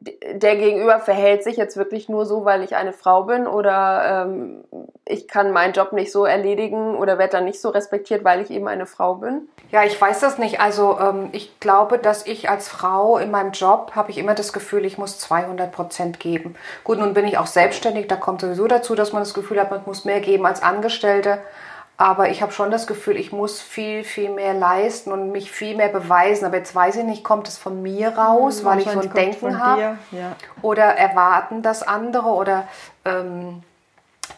[0.00, 4.62] der Gegenüber verhält sich jetzt wirklich nur so, weil ich eine Frau bin oder ähm,
[5.04, 8.50] ich kann meinen Job nicht so erledigen oder werde dann nicht so respektiert, weil ich
[8.50, 9.48] eben eine Frau bin?
[9.72, 10.60] Ja, ich weiß das nicht.
[10.60, 14.52] Also ähm, ich glaube, dass ich als Frau in meinem Job habe ich immer das
[14.52, 16.54] Gefühl, ich muss 200 Prozent geben.
[16.84, 18.06] Gut, nun bin ich auch selbstständig.
[18.06, 21.38] Da kommt sowieso dazu, dass man das Gefühl hat, man muss mehr geben als Angestellte.
[22.00, 25.76] Aber ich habe schon das Gefühl, ich muss viel, viel mehr leisten und mich viel
[25.76, 26.44] mehr beweisen.
[26.44, 29.58] Aber jetzt weiß ich nicht, kommt es von mir raus, weil ich so ein Denken
[29.58, 29.98] habe?
[30.12, 30.36] Ja.
[30.62, 32.68] Oder erwarten das andere oder
[33.04, 33.64] ähm,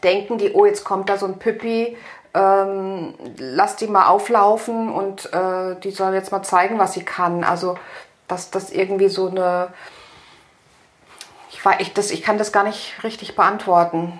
[0.02, 1.98] denken die, oh, jetzt kommt da so ein Püppi,
[2.32, 7.44] ähm, lass die mal auflaufen und äh, die soll jetzt mal zeigen, was sie kann.
[7.44, 7.76] Also,
[8.26, 9.68] dass das irgendwie so eine.
[11.50, 14.18] Ich, war, ich, das, ich kann das gar nicht richtig beantworten,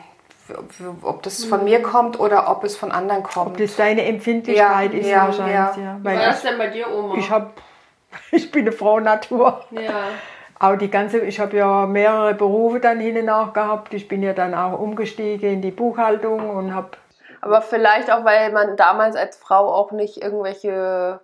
[1.02, 3.60] ob das von mir kommt oder ob es von anderen Ob kommt.
[3.60, 5.54] das deine Empfindlichkeit Ja, ist ja, wahrscheinlich.
[5.54, 5.74] ja.
[5.76, 5.96] Ja.
[6.00, 7.14] Wie Weil war das denn bei dir, Oma?
[7.16, 7.52] ich, hab,
[8.30, 9.64] ich bin eine Frau Natur.
[9.70, 10.08] ja.
[10.62, 13.94] Auch die ganze, ich habe ja mehrere Berufe dann hin und nach gehabt.
[13.94, 16.90] Ich bin ja dann auch umgestiegen in die Buchhaltung und habe
[17.40, 21.20] Aber vielleicht auch, weil man damals als Frau auch nicht irgendwelche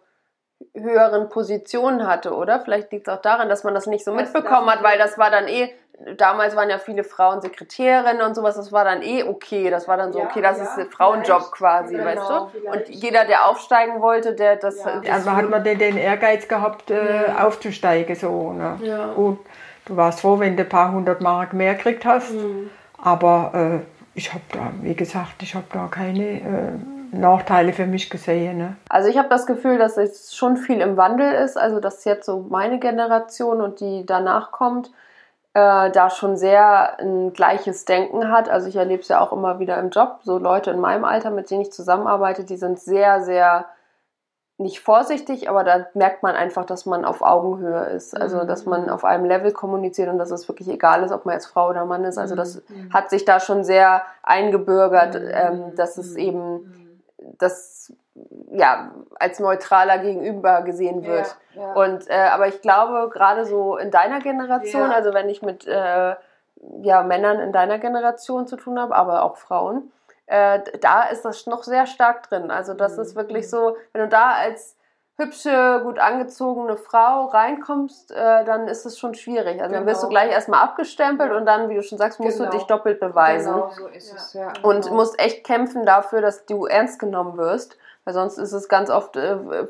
[0.74, 2.60] höheren Positionen hatte, oder?
[2.60, 5.30] Vielleicht liegt es auch daran, dass man das nicht so mitbekommen hat, weil das war
[5.30, 5.70] dann eh,
[6.16, 9.96] damals waren ja viele Frauen Sekretärinnen und sowas, das war dann eh okay, das war
[9.96, 12.70] dann so, okay, das ist ein Frauenjob quasi, weißt du?
[12.70, 14.82] Und jeder, der aufsteigen wollte, der das...
[14.82, 18.14] das Also hat man den, den Ehrgeiz gehabt, äh, aufzusteigen.
[18.14, 18.78] So, ne?
[19.16, 19.38] Und
[19.86, 22.32] du warst froh, wenn du ein paar hundert Mark mehr gekriegt hast.
[22.98, 23.78] Aber äh,
[24.14, 26.72] ich habe da, wie gesagt, ich habe da keine äh,
[27.12, 28.58] Nachteile für mich gesehen.
[28.58, 28.76] Ne?
[28.88, 32.26] Also ich habe das Gefühl, dass es schon viel im Wandel ist, also dass jetzt
[32.26, 34.90] so meine Generation und die danach kommt,
[35.56, 38.50] äh, da schon sehr ein gleiches Denken hat.
[38.50, 40.18] Also ich erlebe es ja auch immer wieder im Job.
[40.22, 43.64] So Leute in meinem Alter, mit denen ich zusammenarbeite, die sind sehr, sehr
[44.58, 48.14] nicht vorsichtig, aber da merkt man einfach, dass man auf Augenhöhe ist.
[48.14, 51.32] Also dass man auf einem Level kommuniziert und dass es wirklich egal ist, ob man
[51.34, 52.18] jetzt Frau oder Mann ist.
[52.18, 57.02] Also das hat sich da schon sehr eingebürgert, ähm, dass es eben
[57.38, 57.94] das
[58.50, 61.36] ja als neutraler gegenüber gesehen wird.
[61.54, 61.72] ja.
[61.74, 64.96] Und äh, aber ich glaube gerade so in deiner Generation, Ja.
[64.96, 66.14] also wenn ich mit äh,
[66.82, 69.92] ja Männern in deiner Generation zu tun habe, aber auch Frauen,
[70.26, 72.50] äh, da ist das noch sehr stark drin.
[72.50, 74.76] Also das ist wirklich so, wenn du da als
[75.18, 79.62] hübsche, gut angezogene Frau reinkommst, äh, dann ist es schon schwierig.
[79.62, 80.20] Also dann wirst du Genau.
[80.20, 82.50] gleich erstmal abgestempelt und dann, wie du schon sagst, musst Genau.
[82.50, 84.52] du dich doppelt beweisen Genau so ist es, ja.
[84.62, 84.96] und genau.
[84.96, 89.16] musst echt kämpfen dafür, dass du ernst genommen wirst, weil sonst ist es ganz oft,
[89.16, 89.66] äh, also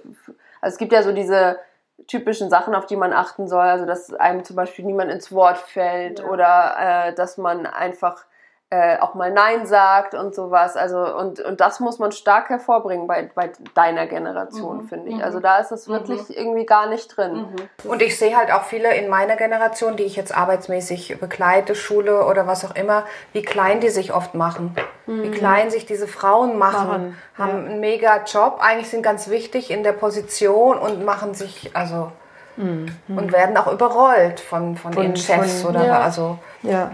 [0.60, 1.58] es gibt ja so diese
[2.06, 5.56] typischen Sachen, auf die man achten soll, also dass einem zum Beispiel niemand ins Wort
[5.58, 8.26] fällt oder äh, dass man einfach
[8.68, 10.76] äh, auch mal Nein sagt und sowas.
[10.76, 15.22] Also und, und das muss man stark hervorbringen bei, bei deiner Generation, finde ich.
[15.22, 17.46] Also da ist es wirklich irgendwie gar nicht drin.
[17.84, 22.26] Und ich sehe halt auch viele in meiner Generation, die ich jetzt arbeitsmäßig begleite, Schule
[22.26, 24.74] oder was auch immer, wie klein die sich oft machen.
[25.06, 26.88] Wie klein sich diese Frauen machen.
[26.88, 31.70] Machen, Haben einen mega Job, eigentlich sind ganz wichtig in der Position und machen sich,
[31.74, 32.10] also,
[32.56, 36.00] und werden auch überrollt von, von, ihren Chefs von- oder ja.
[36.00, 36.90] also, Ja,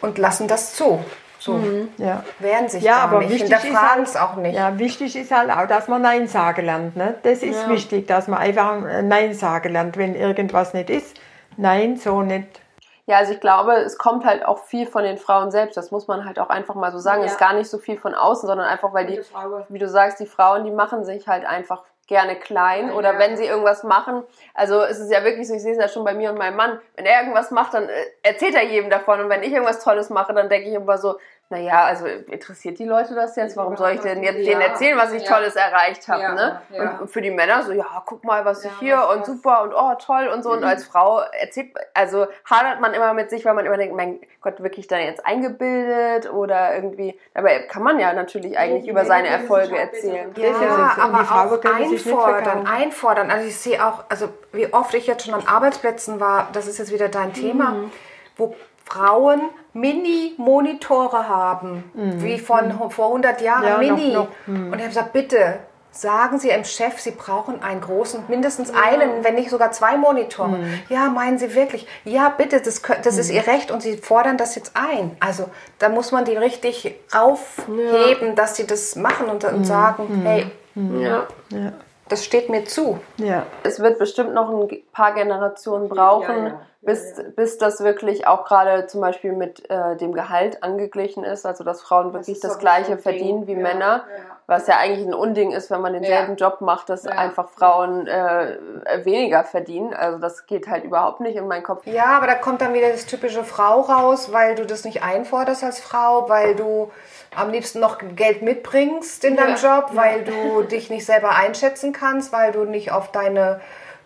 [0.00, 1.04] und lassen das zu.
[1.40, 1.58] So,
[1.96, 2.22] ja.
[2.38, 4.54] wehren sich Ja, gar aber nicht, wichtig ist hinterfragen halt, es auch nicht.
[4.54, 6.96] Ja, wichtig ist halt auch, dass man Nein sagen lernt.
[6.96, 7.14] Ne?
[7.22, 11.18] Das ist wichtig, dass man einfach äh, Nein sagen lernt, wenn irgendwas nicht ist.
[11.56, 12.60] Nein, so nicht.
[13.06, 15.78] Ja, also ich glaube, es kommt halt auch viel von den Frauen selbst.
[15.78, 17.24] Das muss man halt auch einfach mal so sagen.
[17.24, 19.20] Es ist gar nicht so viel von außen, sondern einfach, weil die,
[19.68, 23.44] wie du sagst, die Frauen, die machen sich halt einfach gerne klein oder wenn sie
[23.44, 24.24] irgendwas machen.
[24.52, 26.56] Also es ist ja wirklich so, ich sehe es ja schon bei mir und meinem
[26.56, 26.80] Mann.
[26.96, 29.20] Wenn er irgendwas macht, dann äh, erzählt er jedem davon.
[29.20, 31.18] Und wenn ich irgendwas Tolles mache, dann denke ich immer so,
[31.50, 33.56] naja, also interessiert die Leute das jetzt?
[33.56, 36.22] Warum soll ich denn jetzt denen erzählen, was ich Tolles erreicht habe?
[36.22, 36.62] Ja, ne?
[36.70, 36.98] ja.
[37.00, 39.62] Und für die Männer so, ja, guck mal, was ich hier was- und was- super
[39.64, 40.52] und oh, toll und so.
[40.52, 40.66] Und Mhm.
[40.68, 44.62] als Frau erzählt, also hadert man immer mit sich, weil man immer denkt, mein Gott,
[44.62, 47.18] wirklich da jetzt eingebildet oder irgendwie.
[47.34, 50.32] Dabei kann man ja natürlich eigentlich über seine Erfolge erzählen.
[50.36, 50.64] Ja, Und die
[51.00, 53.30] aber Frau auch einfordern, einfordern.
[53.30, 56.78] Also ich sehe auch, also wie oft ich jetzt schon an Arbeitsplätzen war, das ist
[56.78, 57.92] jetzt wieder dein Thema, Mhm.
[58.36, 59.40] wo Frauen
[59.72, 63.68] Mini-Monitore haben, wie von vor 100 Jahren Mhm.
[63.68, 64.12] Ja, noch- Mini.
[64.14, 65.54] noch, Und ich habe gesagt, bitte
[65.92, 70.48] sagen Sie Ihrem Chef, Sie brauchen einen großen, mindestens einen, wenn nicht sogar zwei Monitore.
[70.50, 70.80] Mhm.
[70.88, 71.86] Ja, meinen Sie wirklich?
[72.04, 75.16] Ja, bitte, das, das ist Ihr Recht und Sie fordern das jetzt ein.
[75.20, 75.46] Also
[75.80, 79.56] da muss man die richtig aufheben, dass sie das machen und, Mhm.
[79.58, 81.26] und sagen, hey, Ja.
[81.50, 81.72] Ja.
[82.08, 83.00] das steht mir zu.
[83.16, 83.44] Ja.
[83.64, 86.60] Es wird bestimmt noch ein paar Generationen brauchen, Ja, ja.
[86.82, 91.62] Bis, bis das wirklich auch gerade zum Beispiel mit äh, dem Gehalt angeglichen ist, also
[91.62, 94.36] dass Frauen wirklich das, sowieso Gleiche verdienen wie Ja, Männer, ja.
[94.46, 97.10] was ja eigentlich ein Unding ist, wenn man denselben Job macht, dass Ja.
[97.12, 98.56] einfach Frauen äh,
[99.04, 99.92] weniger verdienen.
[99.92, 101.86] Also das geht halt überhaupt nicht in meinen Kopf.
[101.86, 105.62] Ja, aber da kommt dann wieder das typische Frau raus, weil du das nicht einforderst
[105.62, 106.90] als Frau, weil du
[107.36, 112.32] am liebsten noch Geld mitbringst in deinem Job, weil du dich nicht selber einschätzen kannst,
[112.32, 113.60] weil du nicht auf deine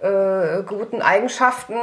[0.04, 1.74] äh, guten Eigenschaften,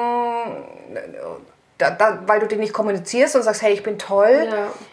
[1.77, 4.47] da, da, weil du die nicht kommunizierst und sagst, hey, ich bin toll,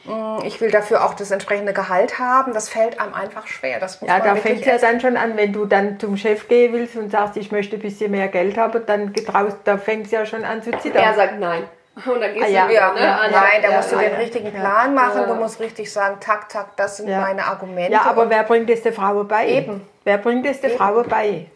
[0.07, 3.79] Mm, ich will dafür auch das entsprechende Gehalt haben, das fällt einem einfach schwer.
[3.79, 6.49] Das muss Ja, da fängt es ja dann schon an, wenn du dann zum Chef
[6.49, 10.07] gehen willst und sagst, ich möchte ein bisschen mehr Geld haben, dann getraust, da fängt
[10.07, 11.03] es ja schon an zu zittern.
[11.03, 11.65] Er sagt nein.
[12.07, 12.63] Und dann gehst Ah, ja.
[12.65, 13.01] du wieder, Ja, ne?
[13.03, 14.19] ja, an- Nein, da ja, musst du ja, den ja.
[14.19, 15.25] richtigen Plan machen.
[15.27, 17.21] Du musst richtig sagen, tak, tak, das sind Ja.
[17.21, 17.93] meine Argumente.
[17.93, 19.49] Ja, aber wer bringt es der Frau bei?
[19.49, 19.87] Eben.
[20.05, 21.47] Wer bringt es der Frau bei?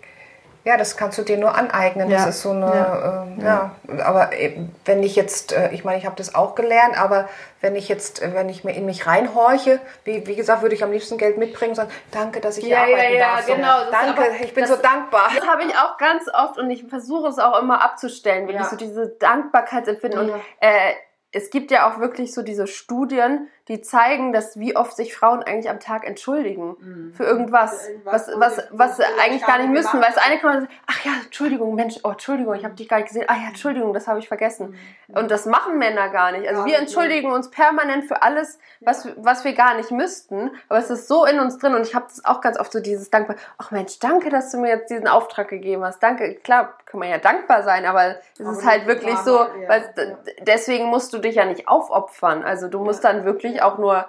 [0.64, 2.08] Ja, das kannst du dir nur aneignen.
[2.08, 2.28] Das Ja.
[2.28, 4.04] ist so eine, ja, ja.
[4.04, 7.28] aber eben, wenn ich jetzt, äh, ich meine, ich habe das auch gelernt, aber
[7.60, 10.84] wenn ich jetzt, äh, wenn ich mir in mich reinhorche, wie, wie gesagt, würde ich
[10.84, 13.46] am liebsten Geld mitbringen und sagen, danke, dass ich hier Ja, ja, arbeiten ja, darf.
[13.46, 15.30] So, genau, das danke, aber- ich bin das- so dankbar.
[15.34, 18.70] Das habe ich auch ganz oft und ich versuche es auch immer abzustellen, wirklich Ja.
[18.70, 20.30] so diese Dankbarkeitsempfinden.
[20.30, 20.92] Und äh,
[21.32, 25.42] es gibt ja auch wirklich so diese Studien, die zeigen, dass wie oft sich Frauen
[25.42, 30.00] eigentlich am Tag entschuldigen für irgendwas, was, was, was sie eigentlich gar nicht müssen.
[30.00, 32.88] Weil das eine kann man sagen, ach ja, Entschuldigung, Mensch, oh, Entschuldigung, ich habe dich
[32.88, 33.24] gar nicht gesehen.
[33.28, 34.76] Ah ja, Entschuldigung, das habe ich vergessen.
[35.08, 36.48] Und das machen Männer gar nicht.
[36.48, 40.50] Also wir entschuldigen uns permanent für alles, was, was wir gar nicht müssten.
[40.68, 42.80] Aber es ist so in uns drin und ich habe das auch ganz oft so
[42.80, 43.36] dieses Dankbar.
[43.58, 46.02] Ach Mensch, danke, dass du mir jetzt diesen Auftrag gegeben hast.
[46.02, 46.34] Danke.
[46.36, 50.86] Klar, kann man ja dankbar sein, aber es ist halt wirklich so, weil d- deswegen
[50.86, 52.42] musst du dich ja nicht aufopfern.
[52.42, 54.06] Also du musst dann wirklich auch nur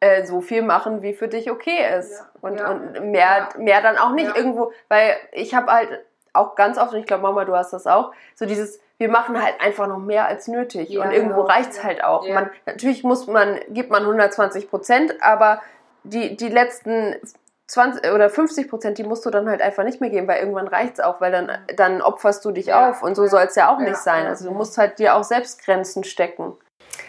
[0.00, 2.24] äh, so viel machen, wie für dich okay ist.
[2.40, 2.70] Und, Ja.
[2.70, 4.36] und mehr, mehr dann auch nicht Ja.
[4.36, 6.00] irgendwo, weil ich habe halt
[6.32, 9.40] auch ganz oft, und ich glaube, Mama, du hast das auch, so dieses, wir machen
[9.40, 10.88] halt einfach noch mehr als nötig.
[10.88, 11.46] Ja, und irgendwo genau.
[11.46, 12.24] reicht's halt auch.
[12.26, 12.34] Ja.
[12.34, 15.62] Man, natürlich muss man, gibt man 120 Prozent, aber
[16.04, 17.14] die, die letzten
[17.68, 20.66] 20 oder 50 Prozent, die musst du dann halt einfach nicht mehr geben, weil irgendwann
[20.68, 23.72] reicht's auch, weil dann, dann opferst du dich Ja, auf und so ja, soll's ja
[23.72, 24.24] auch ja, nicht sein.
[24.24, 24.56] ja, Also du ja.
[24.56, 26.56] musst halt dir auch selbst Grenzen stecken.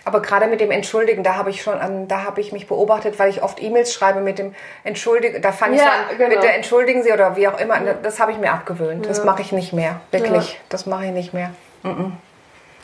[0.06, 3.20] Aber gerade mit dem Entschuldigen, da habe ich schon, an, da habe ich mich beobachtet,
[3.20, 5.42] weil ich oft E-Mails schreibe mit dem Entschuldigen.
[5.42, 6.30] Da fange ich Ja, dann genau.
[6.30, 7.80] bitte entschuldigen Sie oder wie auch immer.
[8.02, 9.08] Das habe ich mir abgewöhnt.
[9.08, 10.60] Das mache ich nicht mehr, wirklich.
[10.70, 11.52] Das mache ich nicht mehr.
[11.84, 12.14] Mhm.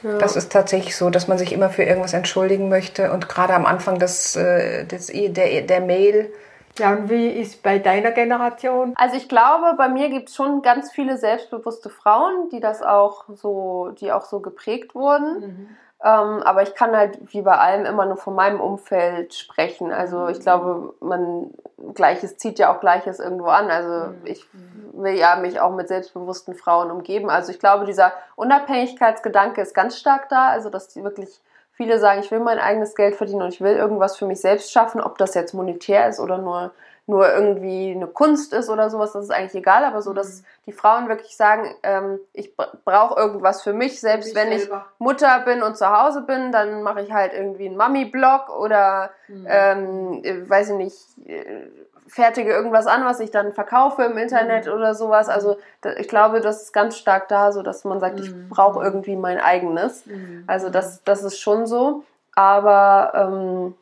[0.02, 3.66] Das ist tatsächlich so, dass man sich immer für irgendwas entschuldigen möchte und gerade am
[3.66, 6.32] Anfang des, äh, des der, der Mail.
[6.78, 8.94] Ja, und wie ist bei deiner Generation?
[8.96, 13.26] Also ich glaube, bei mir gibt es schon ganz viele selbstbewusste Frauen, die das auch
[13.36, 15.76] so, die auch so geprägt wurden.
[16.02, 19.92] Ähm, aber ich kann halt wie bei allem immer nur von meinem Umfeld sprechen.
[19.92, 21.52] Also ich glaube, man
[21.94, 23.70] Gleiches zieht ja auch Gleiches irgendwo an.
[23.70, 24.46] Also ich
[24.94, 27.30] will ja mich auch mit selbstbewussten Frauen umgeben.
[27.30, 30.48] Also ich glaube, dieser Unabhängigkeitsgedanke ist ganz stark da.
[30.50, 31.42] Also dass die wirklich
[31.74, 34.72] viele sagen, ich will mein eigenes Geld verdienen und ich will irgendwas für mich selbst
[34.72, 36.72] schaffen, ob das jetzt monetär ist oder nur
[37.10, 40.72] nur irgendwie eine Kunst ist oder sowas, das ist eigentlich egal, aber so, dass die
[40.72, 44.86] Frauen wirklich sagen, ähm, ich brauche irgendwas für mich, selbst mich wenn selber.
[44.94, 49.10] ich Mutter bin und zu Hause bin, dann mache ich halt irgendwie einen Mami-Blog oder,
[49.28, 51.68] ähm, äh, weiß ich nicht, äh,
[52.08, 55.30] fertige irgendwas an, was ich dann verkaufe im Internet oder sowas.
[55.30, 58.84] Also da, ich glaube, das ist ganz stark da, so dass man sagt, ich brauche
[58.84, 60.04] irgendwie mein eigenes.
[60.48, 62.04] Also das, das ist schon so,
[62.36, 63.76] aber ähm,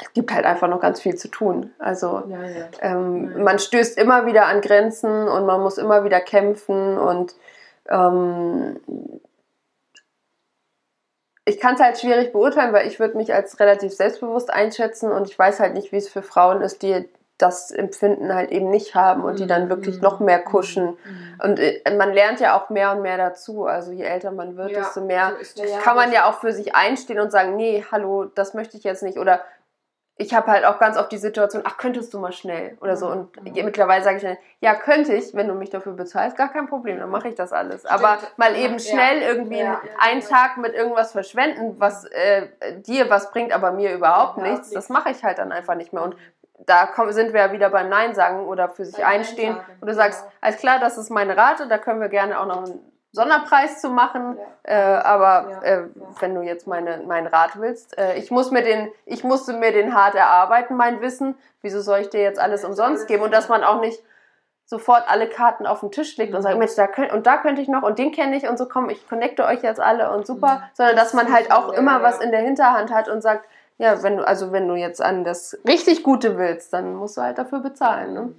[0.00, 1.72] es gibt halt einfach noch ganz viel zu tun.
[1.78, 2.22] Also
[2.80, 7.34] ähm, man stößt immer wieder an Grenzen und man muss immer wieder kämpfen und
[7.88, 8.80] ähm,
[11.44, 15.28] ich kann es halt schwierig beurteilen, weil ich würde mich als relativ selbstbewusst einschätzen und
[15.28, 17.08] ich weiß halt nicht, wie es für Frauen ist, die,
[17.38, 20.98] das Empfinden halt eben nicht haben und die dann wirklich noch mehr kuschen.
[21.42, 23.64] Und äh, man lernt ja auch mehr und mehr dazu.
[23.64, 26.74] Also je älter man wird, Ja, desto mehr so kann man ja auch für sich
[26.74, 29.18] einstehen und sagen, nee, hallo, das möchte ich jetzt nicht.
[29.18, 29.40] Oder
[30.20, 33.08] ich habe halt auch ganz oft die Situation, ach, könntest du mal schnell oder so.
[33.08, 36.52] Und je- mittlerweile sage ich dann, ja, könnte ich, wenn du mich dafür bezahlst, gar
[36.52, 37.86] kein Problem, dann mache ich das alles.
[37.86, 39.80] Aber mal eben schnell irgendwie Ja.
[39.98, 42.48] einen Tag mit irgendwas verschwenden, was äh,
[42.86, 46.02] dir was bringt, aber mir überhaupt nichts, das mache ich halt dann einfach nicht mehr.
[46.02, 46.16] Und
[46.66, 49.56] da kommen, sind wir ja wieder beim Nein sagen oder für sich Beim einstehen.
[49.80, 50.32] Und du sagst, genau.
[50.42, 52.78] alles klar, das ist meine Rate, da können wir gerne auch noch einen
[53.12, 54.38] Sonderpreis zu machen.
[54.62, 55.62] Äh, aber Ja.
[55.62, 55.82] äh,
[56.20, 59.72] wenn du jetzt meine, meinen Rat willst, äh, ich muss mir den, ich musste mir
[59.72, 61.36] den hart erarbeiten, mein Wissen.
[61.62, 63.22] Wieso soll ich dir jetzt alles umsonst geben?
[63.22, 64.02] Und dass man auch nicht
[64.64, 67.60] sofort alle Karten auf den Tisch legt und sagt, Mensch, da könnt, und da könnte
[67.60, 70.28] ich noch und den kenne ich und so, komm, ich connecte euch jetzt alle und
[70.28, 73.44] super, sondern dass man halt auch immer was in der Hinterhand hat und sagt,
[73.78, 77.22] ja, wenn du, also wenn du jetzt an das richtig Gute willst, dann musst du
[77.22, 78.14] halt dafür bezahlen.
[78.14, 78.34] Ne?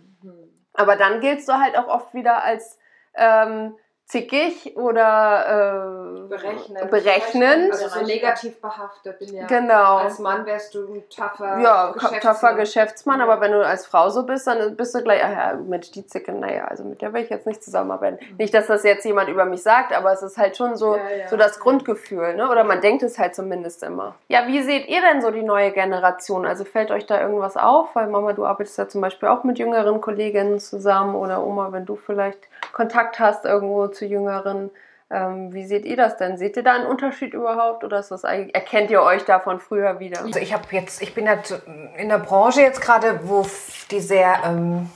[0.74, 2.80] Aber dann giltst du halt auch oft wieder als
[3.16, 3.76] ähm,
[4.12, 6.90] zickig oder äh, Berechnen.
[6.90, 7.72] berechnend.
[7.72, 9.22] Also so negativ behaftet.
[9.22, 9.48] Ja.
[9.48, 9.98] Genau.
[9.98, 12.20] Als Mann wärst du ein tougher ja, Geschäftsmann.
[12.22, 13.26] taffer Geschäftsmann, Ja.
[13.26, 16.06] aber wenn du als Frau so bist, dann bist du gleich, ach ja, Mensch, die
[16.06, 18.20] Zicke, naja, also mit der will ich jetzt nicht zusammenarbeiten.
[18.38, 21.10] Nicht, dass das jetzt jemand über mich sagt, aber es ist halt schon so, Ja,
[21.10, 21.28] ja.
[21.30, 22.50] so das Grundgefühl, ne?
[22.50, 24.16] oder man denkt es halt zumindest immer.
[24.28, 26.46] Ja, wie seht ihr denn so die neue Generation?
[26.46, 27.96] Also fällt euch da irgendwas auf?
[27.96, 31.86] Weil Mama, du arbeitest ja zum Beispiel auch mit jüngeren Kolleginnen zusammen oder Oma, wenn
[31.86, 32.40] du vielleicht
[32.74, 34.72] Kontakt hast irgendwo zu jüngeren.
[35.10, 36.38] Ähm, wie seht ihr das denn?
[36.38, 39.60] Seht ihr da einen Unterschied überhaupt oder ist das eigentlich, erkennt ihr euch da von
[39.60, 40.24] früher wieder?
[40.24, 41.62] Also ich habe jetzt, ich bin halt
[41.98, 43.46] in der Branche jetzt gerade, wo
[43.92, 44.90] die sehr ähm,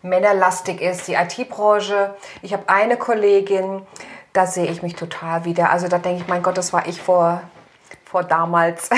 [0.00, 2.14] männerlastig ist, die IT-Branche.
[2.40, 3.82] Ich habe eine Kollegin,
[4.32, 5.70] da sehe ich mich total wieder.
[5.70, 7.42] Also da denke ich, mein Gott, das war ich vor,
[8.04, 8.88] vor damals.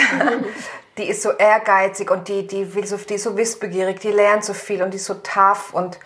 [0.98, 4.44] die ist so ehrgeizig und die, die will so, die ist so wissbegierig, die lernt
[4.44, 5.98] so viel und die ist so tough und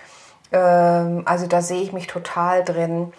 [0.53, 3.13] ähm, also da sehe ich mich total drin.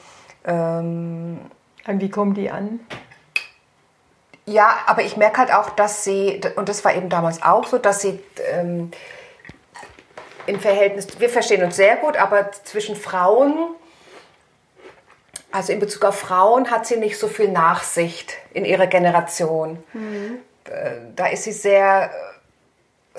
[0.46, 1.40] Ähm,
[1.88, 2.80] Und wie kommt die an?
[4.46, 7.78] Ja, aber ich merke halt auch, dass sie, und das war eben damals auch so,
[7.78, 8.20] dass sie
[8.52, 8.90] ähm,
[10.48, 13.54] im Verhältnis, wir verstehen uns sehr gut, aber zwischen Frauen,
[15.52, 19.84] also in Bezug auf Frauen, hat sie nicht so viel Nachsicht in ihrer Generation.
[20.64, 22.10] Äh, Da ist sie sehr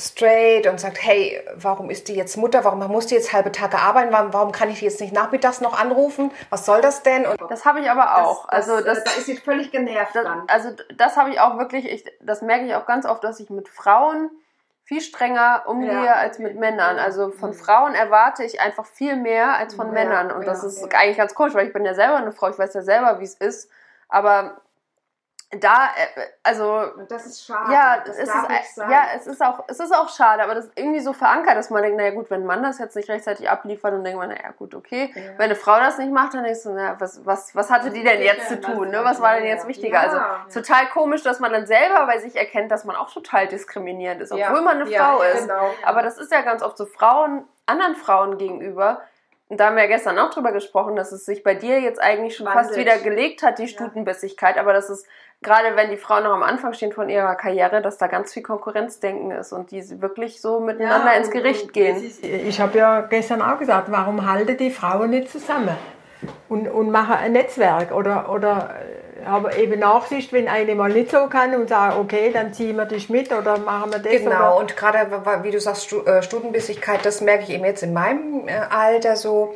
[0.00, 2.64] straight und sagt, hey, warum ist die jetzt Mutter?
[2.64, 4.12] Warum muss die jetzt halbe Tage arbeiten?
[4.12, 6.32] Warum, warum kann ich die jetzt nicht nachmittags noch anrufen?
[6.50, 7.26] Was soll das denn?
[7.26, 8.48] Und Das habe ich aber auch.
[8.48, 12.04] also das, da ist sie völlig genervt das, also das habe ich auch wirklich, ich,
[12.20, 14.30] das merke ich auch ganz oft, dass ich mit Frauen
[14.84, 16.14] viel strenger umgehe Ja.
[16.14, 16.98] als mit Männern.
[16.98, 20.32] Also von Frauen erwarte ich einfach viel mehr als von Ja, Männern.
[20.32, 20.98] Und das ja, ist ja.
[20.98, 23.24] eigentlich ganz komisch, weil ich bin ja selber eine Frau, ich weiß ja selber, wie
[23.24, 23.70] es ist.
[24.08, 24.60] Aber
[25.58, 27.72] da, äh, also das ist schade.
[27.72, 28.32] ja, es ist,
[28.76, 28.90] sein.
[28.90, 31.70] ja, es ist auch, es ist auch schade, aber das ist irgendwie so verankert, dass
[31.70, 34.28] man denkt, naja gut, wenn ein Mann das jetzt nicht rechtzeitig abliefert, dann denkt man,
[34.28, 35.12] naja gut, okay.
[35.14, 38.04] Wenn eine Frau das nicht macht, dann denkst du, naja, was, was, was hatte die
[38.04, 39.02] denn jetzt zu tun, ne?
[39.02, 39.94] Was war denn jetzt wichtiger?
[39.94, 40.46] Ja, also ja.
[40.52, 44.30] total komisch, dass man dann selber bei sich erkennt, dass man auch total diskriminierend ist,
[44.30, 45.42] obwohl Ja, man eine ja, Frau ja, ist.
[45.48, 45.70] genau.
[45.84, 49.02] Aber das ist ja ganz oft so Frauen, anderen Frauen gegenüber.
[49.50, 52.00] Und da haben wir ja gestern auch drüber gesprochen, dass es sich bei dir jetzt
[52.00, 52.78] eigentlich schon fast Wandelt.
[52.78, 55.04] wieder gelegt hat, die Stutenbissigkeit, aber dass es
[55.42, 58.44] gerade wenn die Frauen noch am Anfang stehen von ihrer Karriere, dass da ganz viel
[58.44, 62.00] Konkurrenzdenken ist und die wirklich so miteinander Ja, ins Gericht gehen.
[62.22, 65.76] Ich habe ja gestern auch gesagt, warum halten die Frauen nicht zusammen
[66.48, 68.76] und, und machen ein Netzwerk oder, oder
[69.26, 72.84] haben eben Nachsicht, wenn eine mal nicht so kann und sagen, okay, dann ziehen wir
[72.86, 74.12] dich mit oder machen wir das.
[74.12, 75.06] Genau, Oder, und gerade,
[75.42, 79.54] wie du sagst, äh, Stutenbissigkeit, das merke ich eben jetzt in meinem äh, Alter so.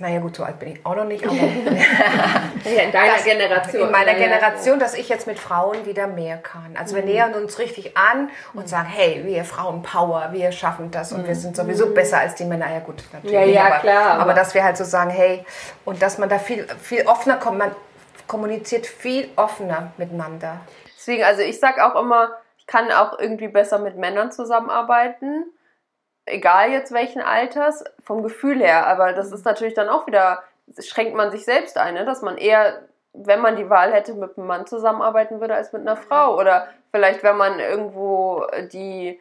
[0.00, 1.36] Naja, gut, so alt bin ich auch noch nicht, aber
[2.64, 3.82] Ja, in deiner Generation.
[3.86, 4.24] in meiner Ja, ja.
[4.26, 6.76] Generation, dass ich jetzt mit Frauen wieder mehr kann.
[6.76, 11.12] Also wir nähern uns richtig an und sagen, hey, wir Frauen Power, wir schaffen das
[11.12, 12.66] und wir sind sowieso besser als die Männer.
[12.72, 13.34] Ja gut, natürlich.
[13.34, 15.44] Ja, ja, aber, klar, Aber, aber- dass wir halt so sagen, hey,
[15.84, 17.70] und dass man da viel, viel offener kommt, man
[18.26, 20.60] kommuniziert viel offener miteinander.
[20.96, 25.44] Deswegen, also ich sag auch immer, ich kann auch irgendwie besser mit Männern zusammenarbeiten.
[26.24, 28.86] Egal jetzt welchen Alters, vom Gefühl her.
[28.86, 30.42] Aber das ist natürlich dann auch wieder,
[30.78, 32.06] schränkt man sich selbst ein, ne?
[32.06, 32.82] dass man eher,
[33.12, 36.38] wenn man die Wahl hätte, mit einem Mann zusammenarbeiten würde als mit einer Frau.
[36.38, 39.20] Oder vielleicht, wenn man irgendwo die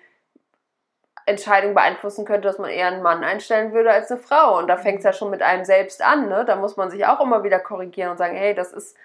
[1.26, 4.58] Entscheidung beeinflussen könnte, dass man eher einen Mann einstellen würde als eine Frau.
[4.58, 6.28] Und da fängt es ja schon mit einem selbst an.
[6.30, 6.44] Ne?
[6.46, 8.98] Da muss man sich auch immer wieder korrigieren und sagen, hey, das ist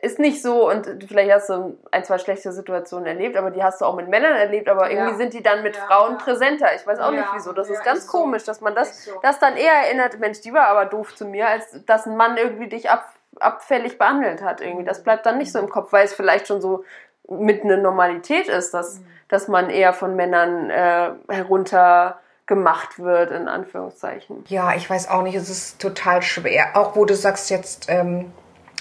[0.00, 3.80] ist nicht so und vielleicht hast du ein, zwei schlechte Situationen erlebt, aber die hast
[3.80, 5.16] du auch mit Männern erlebt, aber irgendwie Ja.
[5.16, 6.18] sind die dann mit Ja, Frauen ja.
[6.18, 6.72] präsenter.
[6.76, 7.52] Ich weiß auch nicht wieso.
[7.52, 8.18] Das ist ganz ist so.
[8.18, 9.18] komisch, dass man das, so.
[9.24, 12.36] das dann eher erinnert, Mensch, die war aber doof zu mir, als dass ein Mann
[12.36, 14.60] irgendwie dich ab, abfällig behandelt hat.
[14.60, 14.84] Irgendwie.
[14.84, 16.84] Das bleibt dann nicht so im Kopf, weil es vielleicht schon so
[17.28, 23.48] mit einer Normalität ist, dass, dass man eher von Männern äh, herunter gemacht wird, in
[23.48, 24.44] Anführungszeichen.
[24.48, 26.76] Ja, ich weiß auch nicht, es ist total schwer.
[26.76, 28.32] Auch wo du sagst jetzt, ähm,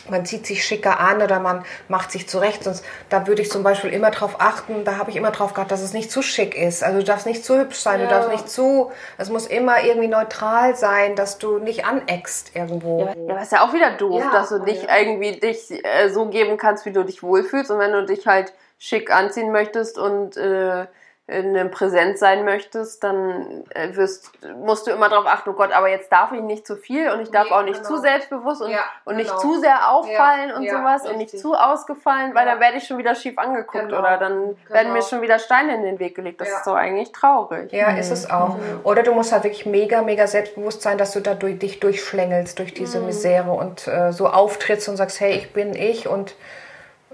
[0.10, 2.64] man zieht sich schicker an oder man macht sich zurecht.
[2.64, 5.72] Sonst, da würde ich zum Beispiel immer drauf achten, da habe ich immer drauf gehabt,
[5.72, 6.84] dass es nicht zu schick ist.
[6.84, 8.08] Also du darfst nicht zu hübsch sein, Ja.
[8.08, 13.06] du darfst nicht zu, es muss immer irgendwie neutral sein, dass du nicht aneckst irgendwo.
[13.06, 16.26] Ja, aber ist ja auch wieder doof, Ja, dass du dich irgendwie dich äh, so
[16.28, 17.72] geben kannst, wie du dich wohlfühlst.
[17.72, 20.86] Und wenn du dich halt schick anziehen möchtest und äh,
[21.32, 25.72] in einem Präsent sein möchtest, dann äh, wirst, musst du immer darauf achten, oh Gott,
[25.72, 27.96] aber jetzt darf ich nicht zu viel und ich darf Nee, auch nicht genau.
[27.96, 29.40] zu selbstbewusst und, Ja, und nicht genau.
[29.42, 31.40] zu sehr auffallen Ja, und ja, sowas und nicht richtig.
[31.42, 32.52] zu ausgefallen, weil Ja.
[32.54, 34.56] dann werde ich schon wieder schief angeguckt Genau, oder dann genau.
[34.70, 36.42] werden mir schon wieder Steine in den Weg gelegt.
[36.42, 36.58] Das Ja.
[36.58, 37.72] ist doch eigentlich traurig.
[37.72, 38.58] Ja, ist es auch.
[38.84, 42.60] Oder du musst halt wirklich mega, mega selbstbewusst sein, dass du da durch, dich durchschlängelst
[42.60, 46.36] durch diese Misere und äh, so auftrittst und sagst, hey, ich bin ich und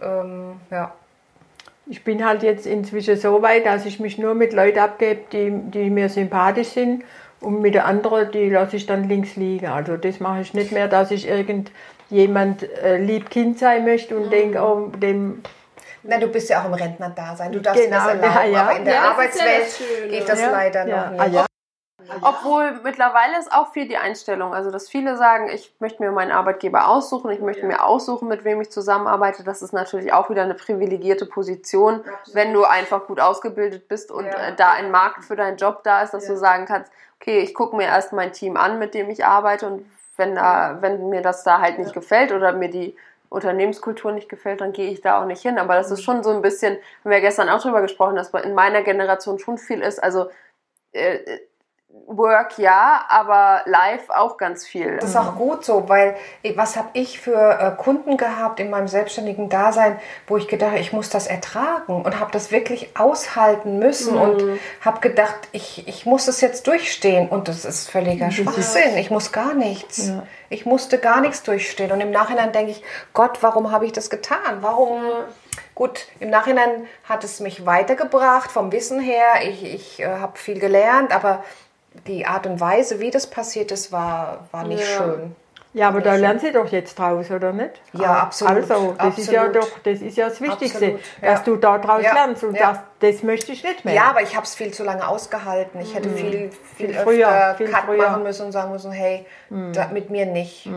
[0.01, 0.91] ähm, ja.
[1.89, 5.51] Ich bin halt jetzt inzwischen so weit, dass ich mich nur mit Leuten abgebe, die,
[5.71, 7.03] die mir sympathisch sind.
[7.39, 9.67] Und mit der anderen, die lasse ich dann links liegen.
[9.67, 14.31] Also das mache ich nicht mehr, dass ich irgendjemand äh, lieb Kind sein möchte und
[14.31, 15.43] denke, oh, dem
[16.03, 17.51] Na, du bist ja auch im Rentnerdasein.
[17.51, 18.61] Du darfst Genau, das erlauben, ja, ja.
[18.63, 21.05] aber in der Ja, Arbeitswelt das geht das Ja, leider ja.
[21.05, 21.21] noch nicht.
[21.21, 21.45] Ah, ja.
[22.21, 24.53] Obwohl mittlerweile ist auch viel die Einstellung.
[24.53, 28.43] Also, dass viele sagen, ich möchte mir meinen Arbeitgeber aussuchen, ich möchte mir aussuchen, mit
[28.43, 29.43] wem ich zusammenarbeite.
[29.43, 32.03] Das ist natürlich auch wieder eine privilegierte Position,
[32.33, 34.47] wenn du einfach gut ausgebildet bist und Ja.
[34.49, 36.33] äh, da ein Markt für deinen Job da ist, dass Ja.
[36.33, 39.67] du sagen kannst, okay, ich gucke mir erst mein Team an, mit dem ich arbeite
[39.67, 39.85] und
[40.17, 42.95] wenn, da, wenn mir das da halt nicht gefällt oder mir die
[43.29, 45.59] Unternehmenskultur nicht gefällt, dann gehe ich da auch nicht hin.
[45.59, 48.29] Aber das ist schon so ein bisschen, haben wir ja gestern auch drüber gesprochen, dass
[48.29, 50.01] in meiner Generation schon viel ist.
[50.01, 50.29] Also
[50.93, 51.19] äh,
[51.89, 54.97] Work ja, aber live auch ganz viel.
[54.97, 56.15] Das ist auch gut so, weil
[56.55, 60.93] was habe ich für äh, Kunden gehabt in meinem selbstständigen Dasein, wo ich gedacht, ich
[60.93, 66.27] muss das ertragen und habe das wirklich aushalten müssen und habe gedacht, ich, ich muss
[66.27, 68.97] es jetzt durchstehen und das ist völliger Schwachsinn.
[68.97, 70.11] Ich muss gar nichts.
[70.49, 72.83] Ich musste gar nichts durchstehen und im Nachhinein denke ich,
[73.13, 74.57] Gott, warum habe ich das getan?
[74.61, 75.03] Warum?
[75.75, 79.25] Gut, im Nachhinein hat es mich weitergebracht vom Wissen her.
[79.43, 81.43] Ich, ich äh, habe viel gelernt, aber
[82.05, 84.97] die Art und Weise, wie das passiert ist, war, war nicht Ja.
[84.97, 85.35] schön.
[85.73, 87.79] Ja, aber da lernen Sie doch jetzt draus, oder nicht?
[87.93, 89.63] Ja, absolut, Also, das ist ja absolut.
[89.63, 91.31] doch, das ist ja das Wichtigste, Absolut, ja.
[91.31, 92.81] dass du da draus Ja, lernst und ja.
[92.99, 93.93] das, das möchte ich nicht mehr.
[93.93, 95.79] Ja, aber ich habe es viel zu lange ausgehalten.
[95.79, 98.09] Ich hätte viel, viel, Viel öfter früher, viel Cut früher.
[98.09, 99.25] machen müssen und sagen müssen, hey,
[99.73, 100.67] da, mit mir nicht.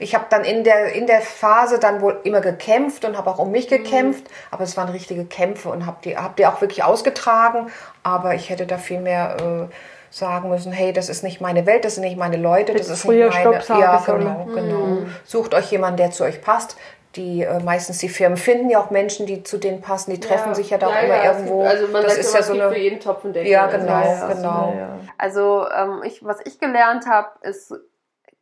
[0.00, 3.38] Ich habe dann in der, in der Phase dann wohl immer gekämpft und habe auch
[3.38, 6.82] um mich gekämpft, aber es waren richtige Kämpfe und habe die, hab die auch wirklich
[6.82, 7.70] ausgetragen.
[8.02, 9.36] Aber ich hätte da viel mehr
[9.68, 9.74] äh,
[10.10, 13.02] sagen müssen, hey, das ist nicht meine Welt, das sind nicht meine Leute, das ist
[13.02, 13.60] früher nicht meine...
[13.60, 14.20] Stopp ja, sollen.
[14.20, 14.98] genau, genau.
[15.24, 16.76] Sucht euch jemanden, der zu euch passt.
[17.16, 20.10] Die äh, meistens die Firmen finden ja auch Menschen, die zu denen passen.
[20.10, 21.64] Die treffen sich ja da auch immer irgendwo.
[21.64, 23.50] also man das sagt ist immer, ja so eine für jeden Topf einen Deckel.
[23.50, 24.72] ja, Also genau, ist- genau.
[24.74, 24.98] Ja, ja.
[25.16, 27.72] Also ähm, ich, was ich gelernt habe, ist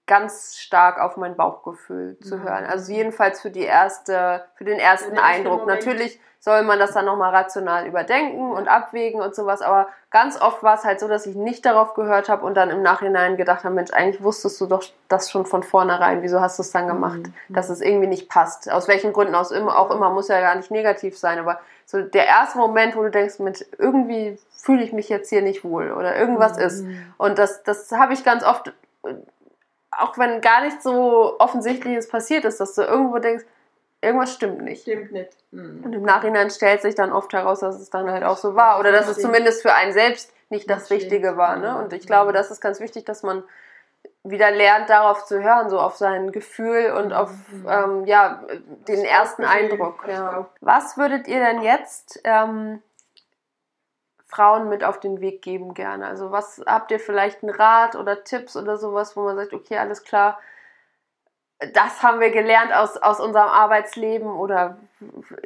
[0.06, 2.64] ganz stark auf mein Bauchgefühl zu hören.
[2.64, 5.66] Also jedenfalls für die erste, für den ersten den Eindruck.
[5.66, 10.62] Natürlich soll man das dann nochmal rational überdenken und abwägen und sowas, aber ganz oft
[10.62, 13.64] war es halt so, dass ich nicht darauf gehört habe und dann im Nachhinein gedacht
[13.64, 16.86] habe, Mensch, eigentlich wusstest du doch das schon von vornherein, wieso hast du es dann
[16.86, 18.70] gemacht, dass es irgendwie nicht passt.
[18.70, 22.00] Aus welchen Gründen aus immer, auch immer, muss ja gar nicht negativ sein, aber so
[22.00, 25.90] der erste Moment, wo du denkst, Mensch, irgendwie fühle ich mich jetzt hier nicht wohl
[25.90, 26.84] oder irgendwas ist.
[27.18, 28.72] Und das, das habe ich ganz oft
[29.98, 33.44] auch wenn gar nichts so Offensichtliches passiert ist, dass du irgendwo denkst,
[34.00, 34.82] irgendwas stimmt nicht.
[34.82, 35.30] Stimmt nicht.
[35.50, 35.82] Mhm.
[35.84, 38.78] Und im Nachhinein stellt sich dann oft heraus, dass es dann halt auch so war.
[38.78, 41.56] Oder dass es zumindest für einen selbst nicht das Richtige war.
[41.56, 41.76] Ne?
[41.78, 43.42] Und ich glaube, das ist ganz wichtig, dass man
[44.22, 47.30] wieder lernt, darauf zu hören, so auf sein Gefühl und auf
[47.68, 48.42] ähm, ja,
[48.88, 50.04] den ersten Eindruck.
[50.08, 50.48] Ja.
[50.60, 52.82] Was würdet ihr denn jetzt ähm,
[54.26, 56.06] Frauen mit auf den Weg geben gerne?
[56.06, 59.78] Also was habt ihr vielleicht einen Rat oder Tipps oder sowas, wo man sagt, okay,
[59.78, 60.38] alles klar,
[61.72, 64.76] das haben wir gelernt aus, aus unserem Arbeitsleben oder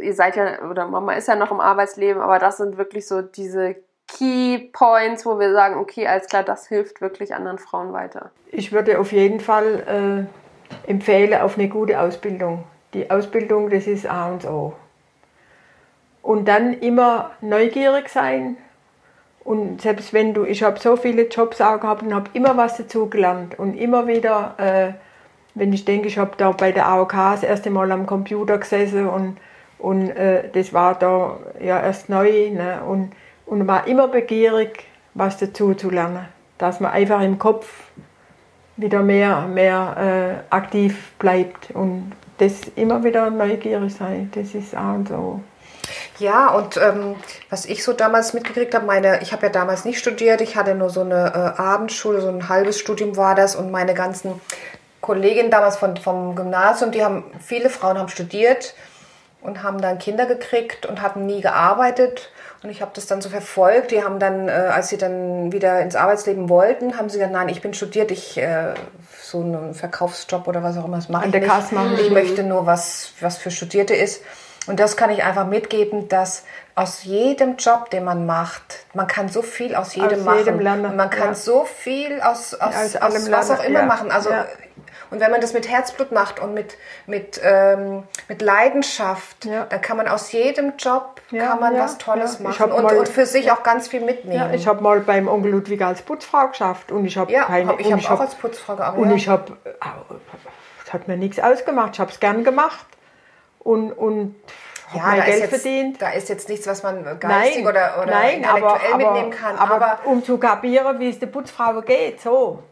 [0.00, 3.22] ihr seid ja, oder Mama ist ja noch im Arbeitsleben, aber das sind wirklich so
[3.22, 3.76] diese
[4.08, 8.30] Key Points, wo wir sagen, okay, alles klar, das hilft wirklich anderen Frauen weiter.
[8.50, 10.28] Ich würde auf jeden Fall
[10.86, 12.64] äh, empfehlen auf eine gute Ausbildung.
[12.92, 14.74] Die Ausbildung, das ist A und O.
[16.22, 18.56] Und dann immer neugierig sein.
[19.44, 22.76] Und selbst wenn du, ich habe so viele Jobs auch gehabt und habe immer was
[22.76, 23.58] dazu gelernt.
[23.58, 24.92] Und immer wieder, äh,
[25.54, 29.08] wenn ich denke, ich habe da bei der AOK das erste Mal am Computer gesessen
[29.08, 29.38] und,
[29.78, 32.50] und äh, das war da ja erst neu.
[32.50, 32.80] Ne?
[32.86, 33.12] Und,
[33.46, 34.84] und war immer begierig,
[35.14, 36.26] was dazu zu lernen.
[36.58, 37.90] Dass man einfach im Kopf
[38.76, 44.94] wieder mehr, mehr äh, aktiv bleibt und das immer wieder neugierig sein, das ist A
[44.94, 45.40] und O.
[46.20, 47.16] Ja, und ähm,
[47.48, 50.74] was ich so damals mitgekriegt habe, meine, ich habe ja damals nicht studiert, ich hatte
[50.74, 54.38] nur so eine äh, Abendschule, so ein halbes Studium war das und meine ganzen
[55.00, 58.74] Kolleginnen damals von, vom Gymnasium, die haben, viele Frauen haben studiert
[59.40, 62.30] und haben dann Kinder gekriegt und hatten nie gearbeitet.
[62.62, 63.90] Und ich habe das dann so verfolgt.
[63.90, 67.48] Die haben dann, äh, als sie dann wieder ins Arbeitsleben wollten, haben sie gesagt, nein,
[67.48, 68.74] ich bin studiert, ich äh,
[69.22, 71.50] so einen Verkaufsjob oder was auch immer, das mache ich der nicht.
[71.50, 71.98] Kasse machen.
[71.98, 74.22] Ich möchte nur was, was für Studierte ist.
[74.66, 76.44] Und das kann ich einfach mitgeben, dass
[76.74, 80.38] aus jedem Job, den man macht, man kann so viel aus jedem Aus machen.
[80.38, 81.34] jedem lernen, man kann ja.
[81.34, 83.86] so viel aus, aus, Aus aus, allem was auch lernen, immer ja.
[83.86, 84.10] machen.
[84.10, 84.46] Also Ja.
[85.10, 89.64] und wenn man das mit Herzblut macht und mit, mit, ähm, mit Leidenschaft, Ja.
[89.64, 92.96] dann kann man aus jedem Job Ja, kann man ja, was Tolles machen und, mal-
[92.98, 94.50] und für sich auch ganz viel mitnehmen.
[94.50, 97.70] Ja, ich habe mal beim Onkel Ludwig als Putzfrau geschafft und ich habe Ja, keine.
[97.70, 99.10] hab, ich habe auch hab- als Putzfrau gearbeitet.
[99.10, 99.56] Und ich habe,
[100.86, 101.92] es hat mir nichts ausgemacht.
[101.94, 102.86] Ich habe es gern gemacht
[103.60, 104.34] und und
[104.92, 106.02] hab ja, da Geld ist jetzt, verdient.
[106.02, 109.56] Da ist jetzt nichts, was man geistig oder, oder nein, intellektuell aber, aber, mitnehmen kann.
[109.56, 112.62] Aber, Aber, um zu kapieren, wie es der Putzfrau geht, so.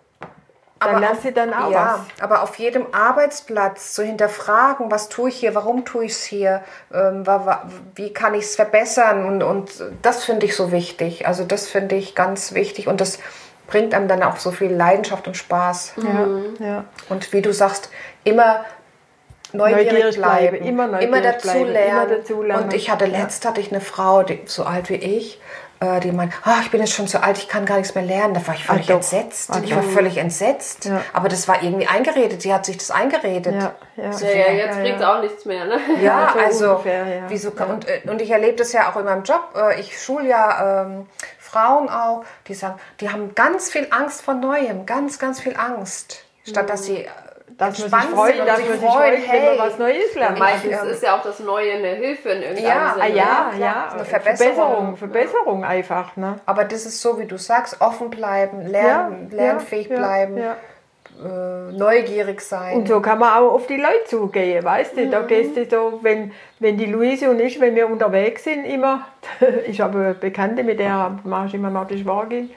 [0.81, 2.23] Dann aber lernt auf- sie dann auch ja, was.
[2.23, 6.63] aber auf jedem Arbeitsplatz zu hinterfragen, was tue ich hier, warum tue ich es hier,
[6.95, 7.25] ähm,
[7.97, 9.71] wie kann ich es verbessern und, und
[10.03, 11.27] das finde ich so wichtig.
[11.27, 13.19] Also das finde ich ganz wichtig und das
[13.67, 15.95] bringt einem dann auch so viel Leidenschaft und Spaß.
[15.97, 16.85] Ja, ja.
[17.09, 17.91] Und wie du sagst,
[18.23, 18.65] immer
[19.53, 21.91] neugierig, Neugierig bleiben, bleiben, immer neugierig dazu bleiben, lernen.
[22.09, 22.63] immer dazu lernen.
[22.65, 23.19] Und ich hatte Ja.
[23.19, 25.41] letzt hatte ich eine Frau, die, so alt wie ich,
[25.81, 28.03] äh, die meint, ah, ich bin jetzt schon zu alt, ich kann gar nichts mehr
[28.03, 28.35] lernen.
[28.35, 28.97] Da war ich völlig doch.
[28.97, 29.51] entsetzt.
[29.53, 30.87] Ah, ich war völlig entsetzt.
[30.87, 31.03] Ja.
[31.13, 32.43] Aber das war irgendwie eingeredet.
[32.43, 33.55] Sie hat sich das eingeredet.
[33.55, 34.13] Ja, ja.
[34.13, 35.17] So Ja, jetzt Ja, bringt ja.
[35.17, 35.79] auch nichts mehr, ne?
[36.01, 37.23] Ja, Ja, so also ungefähr, ja.
[37.29, 39.55] wieso kann, und, äh, und ich erlebe das ja auch in meinem Job.
[39.57, 41.07] Äh, Ich schule ja ähm,
[41.39, 46.25] Frauen auch, die sagen, die haben ganz viel Angst vor Neuem, ganz, ganz viel Angst,
[46.45, 47.09] statt dass sie äh,
[47.59, 50.15] Dass man sich freut, dass sich man sich freuen, freut, wenn hey, man was Neues
[50.15, 50.39] lernt.
[50.39, 50.83] Meistens Ja.
[50.85, 53.05] ist ja auch das Neue eine Hilfe in irgendeinem Ja, Sinne.
[53.05, 53.53] Ah, ja, klar.
[53.59, 54.97] ja, Eine Verbesserung, Verbesserung.
[54.97, 56.37] Verbesserung einfach, ne?
[56.47, 60.57] Aber das ist so, wie du sagst, offen bleiben, lernen, lernfähig ja, bleiben, ja.
[61.21, 62.77] Äh, neugierig sein.
[62.77, 65.07] Und so kann man auch auf die Leute zugehen, weißt du?
[65.07, 65.11] Mhm.
[65.11, 66.31] Da gehst du so, wenn,
[66.61, 69.05] wenn die Luise und ich, wenn wir unterwegs sind, immer,
[69.67, 72.51] ich habe Bekannte, mit der mache ich immer noch die Schwagerin,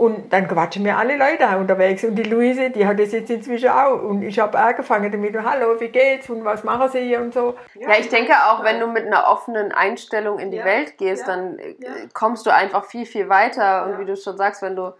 [0.00, 2.04] und dann quatschen mir alle Leute unterwegs.
[2.04, 4.00] Und die Luise, die hat das jetzt inzwischen auch.
[4.00, 6.30] Und ich habe angefangen damit, hallo, wie geht's?
[6.30, 7.20] Und was machen sie hier?
[7.20, 7.54] Und so.
[7.74, 11.58] Ja, ich denke auch, wenn du mit einer offenen Einstellung in die Welt gehst, dann
[11.58, 11.74] äh,
[12.14, 13.84] kommst du einfach viel, viel weiter.
[13.84, 14.94] Und wie du schon sagst, wenn du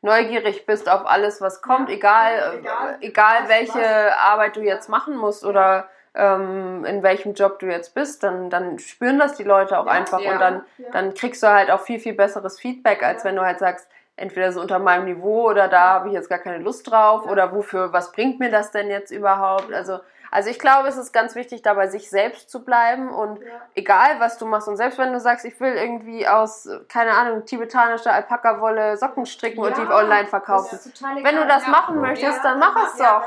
[0.00, 5.44] neugierig bist auf alles, was kommt, egal, äh, egal welche Arbeit du jetzt machen musst
[5.44, 9.86] oder ähm, in welchem Job du jetzt bist, dann, dann spüren das die Leute auch
[9.86, 10.20] einfach.
[10.20, 10.32] Ja.
[10.32, 13.58] und dann, dann kriegst du halt auch viel, viel besseres Feedback, als wenn du halt
[13.58, 13.86] sagst,
[14.16, 17.54] entweder so unter meinem Niveau oder da habe ich jetzt gar keine Lust drauf oder
[17.54, 19.72] wofür, was bringt mir das denn jetzt überhaupt?
[19.72, 20.00] Also,
[20.30, 23.38] also ich glaube, es ist ganz wichtig, da bei sich selbst zu bleiben und
[23.74, 27.44] egal, was du machst und selbst wenn du sagst, ich will irgendwie aus, keine Ahnung,
[27.44, 30.78] tibetanischer Alpaka-Wolle Socken stricken und die online verkaufen.
[31.22, 33.22] Wenn du das machen möchtest, dann mach es doch.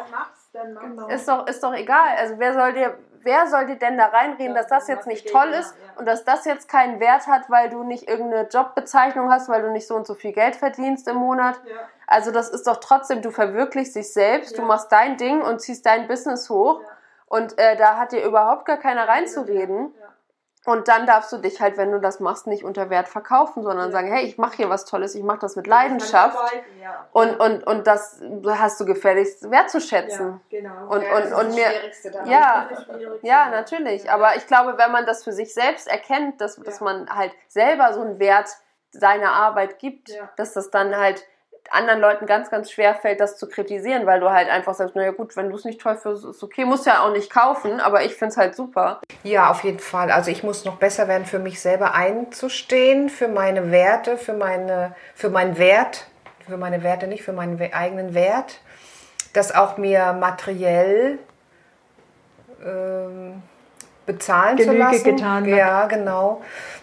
[1.09, 2.15] Ist doch, ist doch egal.
[2.17, 5.49] Also wer soll dir, wer soll dir denn da reinreden, dass das jetzt nicht toll
[5.49, 9.61] ist und dass das jetzt keinen Wert hat, weil du nicht irgendeine Jobbezeichnung hast, weil
[9.61, 11.59] du nicht so und so viel Geld verdienst im Monat?
[12.07, 15.85] Also das ist doch trotzdem, du verwirklichst dich selbst, du machst dein Ding und ziehst
[15.85, 16.81] dein Business hoch
[17.27, 19.93] und äh, da hat dir überhaupt gar keiner reinzureden.
[20.69, 23.91] Und dann darfst du dich halt, wenn du das machst, nicht unter Wert verkaufen, sondern
[23.91, 26.37] sagen, hey, ich mache hier was Tolles, ich mache das mit Leidenschaft.
[27.11, 30.39] Und, und, und das hast du gefälligst wertzuschätzen.
[30.49, 30.87] genau.
[30.89, 31.69] Und, und, und mir,
[32.25, 32.69] ja,
[33.23, 34.09] ja, natürlich.
[34.11, 37.93] Aber ich glaube, wenn man das für sich selbst erkennt, dass, dass man halt selber
[37.93, 38.49] so einen Wert
[38.91, 40.29] seiner Arbeit gibt, Ja.
[40.37, 41.23] dass das dann halt
[41.71, 45.11] anderen Leuten ganz, ganz schwer fällt, das zu kritisieren, weil du halt einfach sagst, naja
[45.11, 48.03] gut, wenn du es nicht toll findest, ist okay, musst ja auch nicht kaufen, aber
[48.03, 49.01] ich finde es halt super.
[49.23, 50.11] Ja, auf jeden Fall.
[50.11, 54.95] Also ich muss noch besser werden, für mich selber einzustehen, für meine Werte, für meine,
[55.15, 56.07] für meinen Wert,
[56.47, 58.61] für meine Werte nicht, für meinen eigenen Wert,
[59.33, 61.19] das auch mir materiell
[62.65, 63.41] ähm,
[64.05, 65.03] bezahlen zu Genüge lassen.
[65.03, 65.57] getan wird.
[65.57, 66.41] Ja, genau.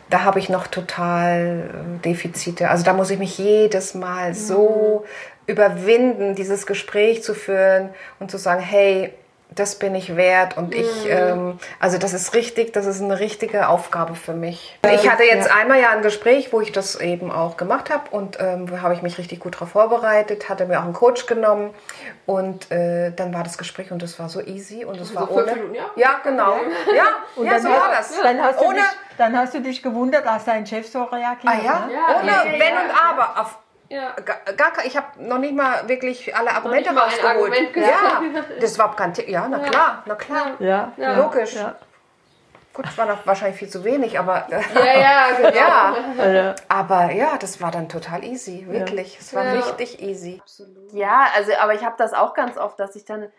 [0.09, 2.70] Da habe ich noch total ähm, Defizite.
[2.70, 5.04] Also da muss ich mich jedes Mal so
[5.46, 7.90] überwinden, dieses Gespräch zu führen
[8.20, 9.12] und zu sagen, hey,
[9.51, 13.68] das bin ich wert und ich, ähm, also das ist richtig, das ist eine richtige
[13.68, 14.78] Aufgabe für mich.
[14.92, 18.38] Ich hatte jetzt einmal ja ein Gespräch, wo ich das eben auch gemacht habe und
[18.40, 21.70] ähm, wo habe ich mich richtig gut darauf vorbereitet, hatte mir auch einen Coach genommen
[22.26, 25.38] und äh, dann war das Gespräch und das war so easy und es war fünf
[25.38, 25.55] ohne.
[25.55, 25.90] Minuten, ja?
[25.97, 26.57] ja, genau.
[26.94, 27.05] Ja,
[27.36, 28.22] Und ja dann, so hast, war das.
[28.22, 28.84] Dann, hast du ohne, dich,
[29.18, 31.44] dann hast du dich gewundert, dass dein Chef so reagiert.
[31.44, 31.94] ah, ja, Ne?
[31.94, 32.94] Ja, ohne ja, Wenn ja, und ja.
[33.11, 33.40] Aber.
[33.40, 33.59] Auf,
[33.89, 34.14] Ja.
[34.24, 37.53] Gar, gar ich habe noch nicht mal wirklich alle Argumente mal ein rausgeholt.
[37.53, 39.28] Argument ja, das war kein Thema.
[39.28, 40.47] Ja, na klar, na klar.
[40.59, 41.16] Ja, Ja.
[41.16, 41.55] Logisch.
[41.55, 41.76] Ja.
[42.72, 46.24] Gut, es war noch wahrscheinlich viel zu wenig, aber Ja, ja, genau.
[46.34, 46.55] ja.
[46.68, 49.18] Aber ja, das war dann total easy, wirklich.
[49.18, 49.53] Es war Ja.
[49.53, 50.43] richtig easy.
[50.93, 53.32] Ja, also, aber ich habe das auch ganz oft, dass ich dann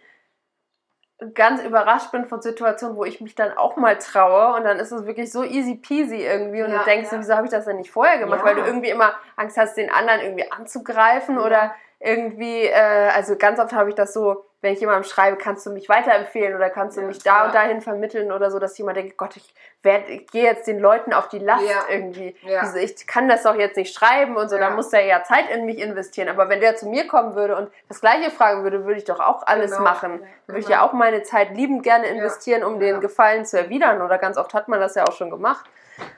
[1.34, 4.92] ganz überrascht bin von Situationen, wo ich mich dann auch mal traue und dann ist
[4.92, 7.18] es wirklich so easy peasy irgendwie und Ja, du denkst, ja.
[7.20, 8.42] wieso habe ich das denn nicht vorher gemacht?
[8.42, 8.46] Ja.
[8.46, 13.60] Weil du irgendwie immer Angst hast, den anderen irgendwie anzugreifen oder irgendwie, äh, also ganz
[13.60, 16.98] oft habe ich das so, wenn ich jemandem schreibe, kannst du mich weiterempfehlen oder kannst
[16.98, 19.54] du mich da und dahin vermitteln oder so, dass jemand denkt, Gott, ich,
[19.84, 21.84] werd, ich gehe jetzt den Leuten auf die Last Ja.
[21.90, 22.36] irgendwie.
[22.42, 22.62] Ja.
[22.62, 24.62] Diese, ich kann das doch jetzt nicht schreiben und so, Ja.
[24.68, 26.28] dann muss der ja Zeit in mich investieren.
[26.28, 29.20] Aber wenn der zu mir kommen würde und das Gleiche fragen würde, würde ich doch
[29.20, 29.84] auch alles Genau.
[29.84, 30.20] machen.
[30.22, 30.80] Ja, Würde ich genau.
[30.80, 33.00] ja auch meine Zeit liebend gerne investieren, um den Ja.
[33.00, 34.02] Gefallen zu erwidern.
[34.02, 35.70] Oder ganz oft hat man das ja auch schon gemacht.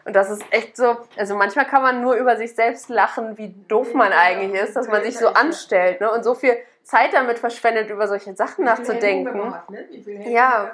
[0.06, 3.54] Und das ist echt so, also manchmal kann man nur über sich selbst lachen, wie
[3.68, 6.12] doof man eigentlich ist, dass man sich so anstellt ne?
[6.12, 6.58] und so viel
[6.90, 9.54] Zeit damit verschwendet, über solche Sachen nachzudenken.
[10.26, 10.72] Ja.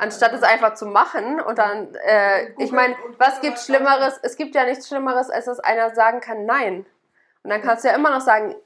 [0.00, 4.18] Anstatt es einfach zu machen und dann, äh, ich meine, was gibt Schlimmeres?
[4.22, 6.84] Es gibt ja nichts Schlimmeres, als dass einer sagen kann, nein.
[7.44, 8.56] Und dann kannst du ja immer noch sagen,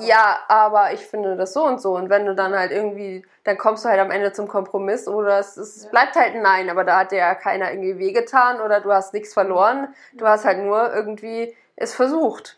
[0.00, 1.94] ja, aber ich finde das so und so.
[1.94, 5.38] Und wenn du dann halt irgendwie, dann kommst du halt am Ende zum Kompromiss oder
[5.38, 8.80] es, es bleibt halt ein Nein, aber da hat dir ja keiner irgendwie wehgetan oder
[8.80, 9.94] du hast nichts verloren.
[10.14, 12.55] Du hast halt nur irgendwie es versucht.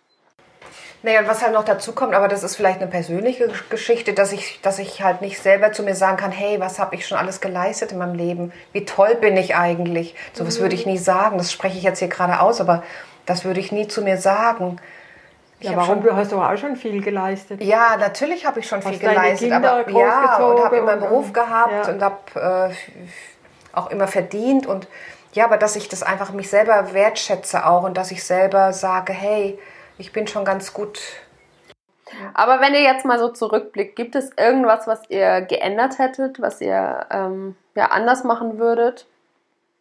[1.02, 4.32] Naja, und was halt noch dazu kommt, aber das ist vielleicht eine persönliche Geschichte, dass
[4.32, 7.16] ich, dass ich halt nicht selber zu mir sagen kann, hey, was habe ich schon
[7.18, 8.52] alles geleistet in meinem Leben?
[8.72, 10.16] Wie toll bin ich eigentlich?
[10.32, 11.38] So was würde ich nie sagen.
[11.38, 12.82] Das spreche ich jetzt hier gerade aus, aber
[13.26, 14.80] das würde ich nie zu mir sagen.
[15.60, 15.96] Ich Ja, warum?
[15.96, 17.62] schon- Du hast doch auch schon viel geleistet.
[17.62, 20.92] Ja, natürlich habe ich schon viel Hast deine geleistet, Kinder aber ja, und habe immer
[20.92, 21.92] einen Beruf gehabt ja.
[21.92, 22.74] und habe äh,
[23.72, 24.88] auch immer verdient und
[25.32, 29.12] ja, aber dass ich das einfach mich selber wertschätze auch und dass ich selber sage,
[29.12, 29.58] hey,
[29.98, 31.00] ich bin schon ganz gut.
[32.32, 36.60] Aber wenn ihr jetzt mal so zurückblickt, gibt es irgendwas, was ihr geändert hättet, was
[36.60, 39.06] ihr ähm, ja, anders machen würdet?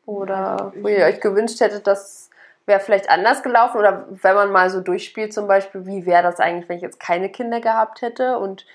[0.06, 2.30] Oder wo ihr euch gewünscht hättet, das
[2.66, 3.78] wäre vielleicht anders gelaufen?
[3.78, 7.00] Oder wenn man mal so durchspielt zum Beispiel, wie wäre das eigentlich, wenn ich jetzt
[7.00, 8.66] keine Kinder gehabt hätte und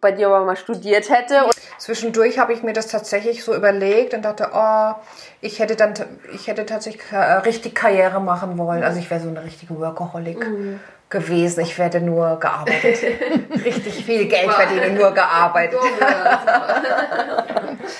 [0.00, 1.44] bei dir aber mal studiert hätte?
[1.44, 4.94] Und Zwischendurch habe ich mir das tatsächlich so überlegt und dachte, oh,
[5.40, 5.92] ich hätte dann,
[6.32, 8.82] ich hätte tatsächlich äh, richtig Karriere machen wollen.
[8.82, 10.46] Also ich wäre so eine richtige Workaholic
[11.10, 11.60] gewesen.
[11.60, 12.98] Ich werde nur gearbeitet.
[13.64, 15.78] richtig viel Geld verdienen, nur gearbeitet.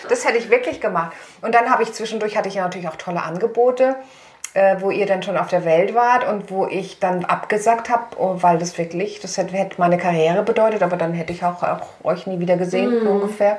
[0.09, 1.13] Das hätte ich wirklich gemacht.
[1.43, 3.97] Und dann habe ich zwischendurch hatte ich ja natürlich auch tolle Angebote,
[4.57, 8.17] äh, wo ihr dann schon auf der Welt wart und wo ich dann abgesagt habe,
[8.17, 11.63] oh, weil das wirklich, das hätte, hätte meine Karriere bedeutet, aber dann hätte ich auch,
[11.63, 13.59] auch euch nie wieder gesehen, ungefähr.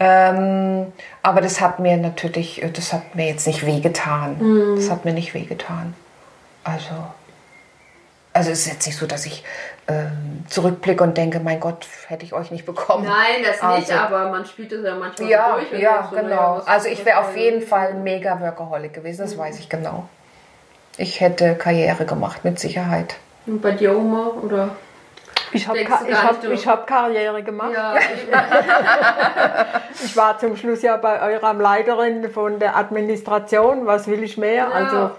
[0.00, 0.86] Ähm,
[1.22, 4.36] aber das hat mir natürlich, das hat mir jetzt nicht wehgetan.
[4.76, 5.92] Das hat mir nicht wehgetan.
[6.64, 6.94] Also,
[8.32, 9.44] also es ist jetzt nicht so, dass ich
[9.88, 13.04] ähm, zurückblicke und denke, mein Gott, hätte ich euch nicht bekommen.
[13.04, 15.72] Nein, das nicht, Also- aber man spielt es ja manchmal Ja, durch.
[15.72, 16.60] und ja, genau.
[16.66, 17.62] Also ich wäre auf jeden?
[17.62, 20.08] Fall mega Workaholic gewesen, das weiß ich genau.
[20.96, 23.16] Ich hätte Karriere gemacht, mit Sicherheit.
[23.46, 24.32] Und bei dir, Oma?
[24.42, 24.70] Oder?
[25.52, 25.90] Ich habe du ich
[26.22, 27.72] hab, nicht ich hab Karriere gemacht.
[27.72, 27.94] Ja,
[30.04, 33.86] Ich war zum Schluss ja bei eurer Leiterin von der Administration.
[33.86, 34.72] Was will ich mehr?
[34.72, 35.10] Also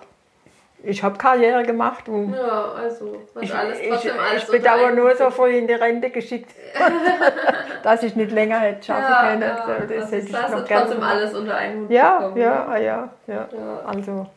[0.83, 4.91] ich habe Karriere gemacht und ja, also, was ich, alles, ich, trotzdem alles ich bedauere
[4.91, 6.51] nur so früh in die Rente geschickt,
[7.83, 9.41] dass ich nicht länger hätte schaffen Ja, können.
[9.41, 11.15] ja, das das hätte ist, ich hast noch du gerne trotzdem gemacht.
[11.15, 12.37] alles unter einen Hut Ja, bekommen.
[12.41, 13.81] ja, ah, ja, ja, Ja.
[13.85, 14.27] Also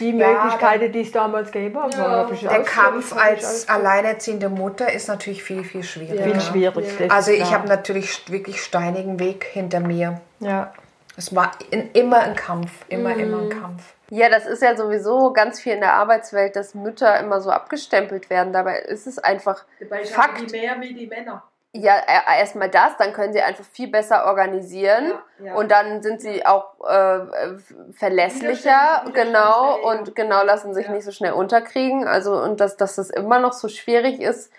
[0.00, 2.04] die Ja, Möglichkeiten, die es damals gegeben hat, Ja.
[2.08, 6.22] habe ich Der Kampf ich als alleinerziehende Mutter ist natürlich viel, viel schwieriger.
[6.22, 7.10] viel schwierig.
[7.12, 10.20] Also ich habe natürlich wirklich steinigen Weg hinter mir.
[10.40, 10.72] ja.
[11.16, 13.18] Es war in, immer ein Kampf, immer, Mhm.
[13.20, 13.82] immer ein Kampf.
[14.10, 18.30] Ja, das ist ja sowieso ganz viel in der Arbeitswelt, dass Mütter immer so abgestempelt
[18.30, 18.52] werden.
[18.52, 19.64] Dabei ist es einfach
[20.06, 20.50] Fakt.
[20.50, 21.42] mehr wie die Männer.
[21.74, 25.54] Ja, äh, erstmal das, dann können sie einfach viel besser organisieren Ja, ja.
[25.54, 27.58] und dann sind sie auch äh,
[27.92, 32.08] verlässlicher, genau, und genau lassen sich nicht so schnell unterkriegen.
[32.08, 34.50] Also und dass, dass es immer noch so schwierig ist,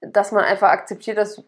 [0.00, 1.42] dass man einfach akzeptiert, dass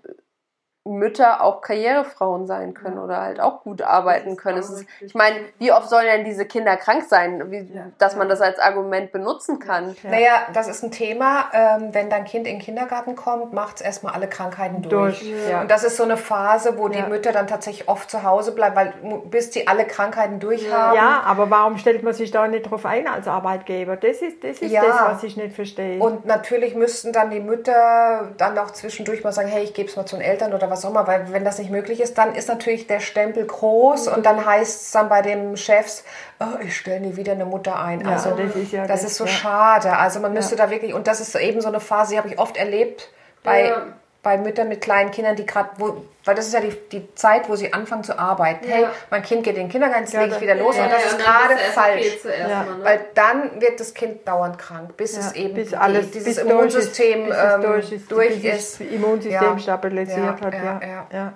[0.86, 4.58] Mütter auch Karrierefrauen sein können oder halt auch gut arbeiten können.
[4.58, 7.68] Es ist, ich meine, wie oft sollen denn diese Kinder krank sein, wie,
[7.98, 9.96] dass man das als Argument benutzen kann?
[10.02, 11.46] Naja, das ist ein Thema.
[11.52, 15.20] Ähm, wenn dein Kind in den Kindergarten kommt, macht es erstmal alle Krankheiten durch.
[15.20, 15.60] Durch, ja.
[15.60, 17.08] Und das ist so eine Phase, wo die Ja.
[17.08, 18.92] Mütter dann tatsächlich oft zu Hause bleiben, weil
[19.26, 20.94] bis die alle Krankheiten durch haben.
[20.96, 23.96] Ja, aber warum stellt man sich da nicht drauf ein als Arbeitgeber?
[23.96, 24.82] Das ist, das, ist Ja.
[24.84, 25.98] das, was ich nicht verstehe.
[26.00, 29.96] Und natürlich müssten dann die Mütter dann auch zwischendurch mal sagen, hey, ich gebe es
[29.96, 32.34] mal zu den Eltern oder was auch immer, weil wenn das nicht möglich ist, dann
[32.34, 36.04] ist natürlich der Stempel groß und dann heißt es dann bei den Chefs,
[36.40, 38.02] oh, ich stelle nie wieder eine Mutter ein.
[38.02, 39.30] Ja, also das ist ja das ist so ja.
[39.30, 39.96] schade.
[39.96, 42.38] Also man müsste da wirklich, und das ist eben so eine Phase, die habe ich
[42.38, 43.10] oft erlebt
[43.42, 43.86] bei, Ja.
[44.26, 47.54] Bei Müttern mit kleinen Kindern, die gerade, weil das ist ja die, die Zeit, wo
[47.54, 48.68] sie anfangen zu arbeiten.
[48.68, 48.74] Ja.
[48.74, 51.18] Hey, mein Kind geht in den Kindergarten, jetzt lege ich wieder los und das ist
[51.20, 52.22] gerade falsch.
[52.22, 52.84] Zuerst mal, ne?
[52.84, 57.26] Weil dann wird das Kind dauernd krank, bis es eben bis alles, dieses bis Immunsystem
[57.26, 58.80] durch ist, ähm, durch ist, durch ist.
[58.80, 60.54] das Immunsystem stabilisiert hat.
[60.54, 61.32] Ja, ja.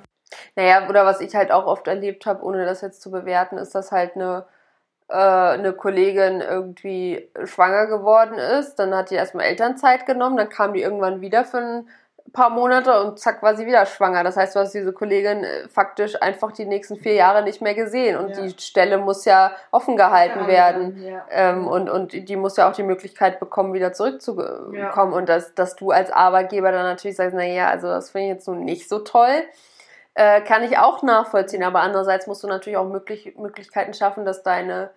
[0.57, 3.73] Naja, oder was ich halt auch oft erlebt habe, ohne das jetzt zu bewerten, ist,
[3.73, 4.47] dass halt eine
[5.09, 8.81] äh, eine Kollegin irgendwie schwanger geworden ist.
[8.81, 11.89] Dann hat die erstmal Elternzeit genommen, dann kam die irgendwann wieder für ein
[12.33, 14.25] paar Monate und zack war sie wieder schwanger.
[14.25, 17.75] Das heißt, du hast diese Kollegin äh, faktisch einfach die nächsten vier Jahre nicht mehr
[17.75, 18.43] gesehen und ja.
[18.43, 21.25] die Stelle muss ja offen gehalten ja, werden ja.
[21.31, 25.77] Ähm, und, und die muss ja auch die Möglichkeit bekommen, wieder zurückzukommen und dass, dass
[25.77, 29.01] du als Arbeitgeber dann natürlich sagst, naja, also das finde ich jetzt nun nicht so
[29.01, 29.43] toll.
[30.15, 34.43] Äh, kann ich auch nachvollziehen, aber andererseits musst du natürlich auch möglich, Möglichkeiten schaffen, dass
[34.43, 34.91] deine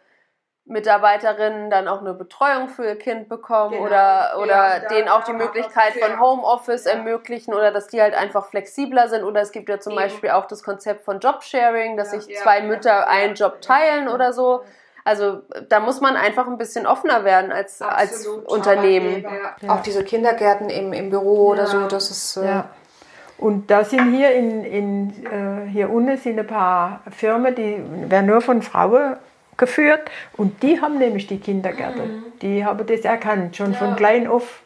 [0.66, 3.86] Mitarbeiterinnen dann auch eine Betreuung für ihr Kind bekommen genau.
[3.86, 6.94] oder, oder ja, denen auch die Möglichkeit von Homeoffice ja.
[6.94, 9.24] ermöglichen oder dass die halt einfach flexibler sind.
[9.24, 10.04] Oder es gibt ja zum Eben.
[10.04, 12.22] Beispiel auch das Konzept von Jobsharing, dass ja.
[12.22, 14.64] sich zwei Mütter einen Job teilen oder so.
[15.04, 19.26] Also da muss man einfach ein bisschen offener werden als, als Unternehmen.
[19.68, 22.38] Auch diese Kindergärten im, im Büro oder so, das ist...
[22.38, 22.64] Äh
[23.38, 28.28] und da sind hier in, in äh, hier unten sind ein paar Firmen, die werden
[28.28, 29.18] nur von Frauen
[29.58, 30.02] geführt
[30.38, 32.18] und die haben nämlich die Kindergärten.
[32.18, 32.24] Mhm.
[32.42, 33.78] Die haben das erkannt, schon ja.
[33.78, 34.62] von klein auf,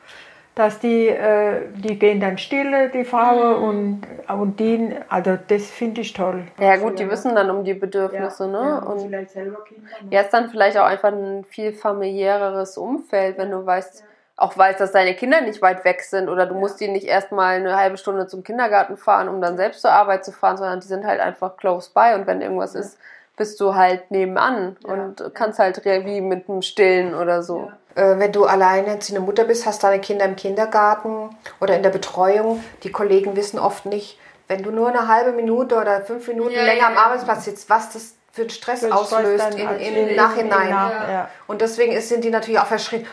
[0.58, 3.64] dass die, äh, die gehen dann stille, die Frauen, mhm.
[3.64, 6.44] und, und die, also das finde ich toll.
[6.60, 8.68] Ja gut, die wissen dann um die Bedürfnisse, ja, ne?
[8.68, 9.88] Ja, und vielleicht selber Kinder.
[10.10, 14.04] Ja, ist dann vielleicht auch einfach ein viel familiäreres Umfeld, wenn du weißt,
[14.36, 17.58] auch weißt, dass deine Kinder nicht weit weg sind oder du musst die nicht erstmal
[17.58, 20.88] eine halbe Stunde zum Kindergarten fahren, um dann selbst zur Arbeit zu fahren, sondern die
[20.88, 22.98] sind halt einfach close by und wenn irgendwas ist,
[23.38, 24.94] bist du halt nebenan ja.
[24.94, 27.72] und kannst halt wie mit einem Stillen oder so.
[27.96, 28.12] Ja.
[28.12, 31.30] Äh, wenn du alleinerziehende Mutter bist, hast deine Kinder im Kindergarten
[31.62, 32.64] oder in der Betreuung.
[32.84, 36.64] Die Kollegen wissen oft nicht, wenn du nur eine halbe Minute oder fünf Minuten ja,
[36.64, 40.16] länger am Arbeitsplatz sitzt, was das für einen Stress für auslöst im in, in, in,
[40.16, 40.70] Nachhinein.
[40.70, 41.12] Ja.
[41.12, 41.30] Ja.
[41.48, 43.06] Und deswegen ist, sind die natürlich auch verschrien,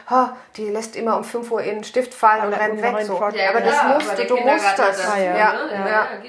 [0.57, 3.07] die lässt immer um 5 Uhr in den Stift fallen aber und rennt weg.
[3.07, 3.15] So.
[3.15, 5.09] Ja, aber das musst aber du, du musst das.
[5.09, 5.37] Ah, ja.
[5.37, 5.55] Ja.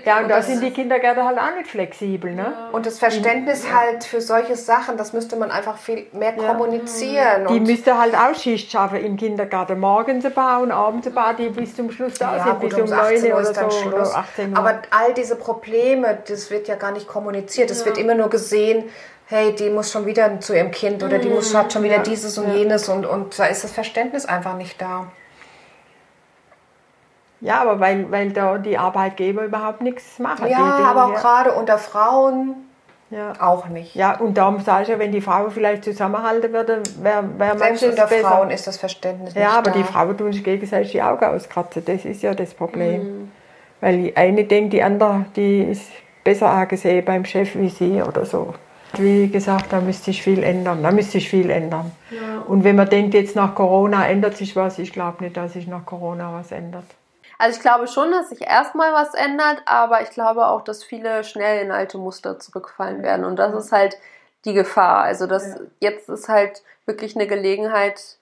[0.05, 0.19] Ja.
[0.19, 2.33] und da sind die Kindergärten halt auch nicht flexibel.
[2.33, 2.69] Ne?
[2.71, 7.47] Und das Verständnis halt für solche Sachen, das müsste man einfach viel mehr kommunizieren.
[7.49, 9.77] Die müsste halt auch Schicht schaffen im Kindergarten.
[9.77, 12.85] Morgens ein paar und abends ein paar, die bis zum Schluss da sind, bis um
[12.85, 13.87] 9 Uhr oder so.
[13.87, 14.57] Oder 18 Uhr.
[14.57, 17.69] Aber all diese Probleme, das wird ja gar nicht kommuniziert.
[17.71, 18.84] Es wird immer nur gesehen,
[19.27, 22.03] hey, die muss schon wieder zu ihrem Kind oder die muss, hat schon wieder ja,
[22.03, 22.55] dieses und ja.
[22.55, 25.07] jenes und, und da ist das Verständnis einfach nicht da.
[27.41, 30.47] Ja, aber weil, weil da die Arbeitgeber überhaupt nichts machen.
[30.47, 31.19] Ja, die, aber auch ja.
[31.19, 32.55] gerade unter Frauen
[33.09, 33.33] ja.
[33.39, 33.95] auch nicht.
[33.95, 37.83] Ja, und darum sage ich ja, wenn die Frau vielleicht zusammenhalten würde, wäre wär Selbst
[37.83, 38.27] unter besser.
[38.27, 39.77] Frauen ist das Verständnis ja, nicht Ja, aber da.
[39.77, 41.83] die Frauen tun sich gegenseitig die Augen auskratzen.
[41.85, 43.03] Das ist ja das Problem.
[43.03, 43.31] Mhm.
[43.81, 45.91] Weil die eine denkt, die andere, die ist
[46.23, 48.55] besser angesehen beim Chef wie sie oder so.
[48.99, 50.83] Wie gesagt, da müsste sich viel ändern.
[50.83, 51.91] Da müsste sich viel ändern.
[52.11, 52.41] Ja.
[52.47, 55.67] Und wenn man denkt, jetzt nach Corona ändert sich was, ich glaube nicht, dass sich
[55.67, 56.85] nach Corona was ändert.
[57.37, 61.23] Also ich glaube schon, dass sich erstmal was ändert, aber ich glaube auch, dass viele
[61.23, 63.25] schnell in alte Muster zurückfallen werden.
[63.25, 63.97] Und das ist halt
[64.45, 65.01] die Gefahr.
[65.03, 65.55] Also das ja.
[65.79, 68.17] jetzt ist halt wirklich eine Gelegenheit,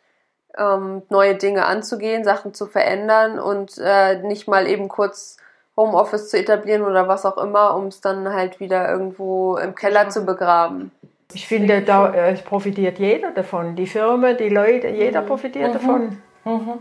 [0.57, 5.37] ähm, neue Dinge anzugehen, Sachen zu verändern und äh, nicht mal eben kurz
[5.75, 10.09] Homeoffice zu etablieren oder was auch immer, um es dann halt wieder irgendwo im Keller
[10.09, 10.91] zu begraben.
[11.33, 13.75] Ich finde, da es profitiert jeder davon.
[13.75, 15.25] Die Firma, die Leute, jeder mhm.
[15.25, 15.73] profitiert mhm.
[15.73, 16.21] davon.
[16.45, 16.73] Mhm.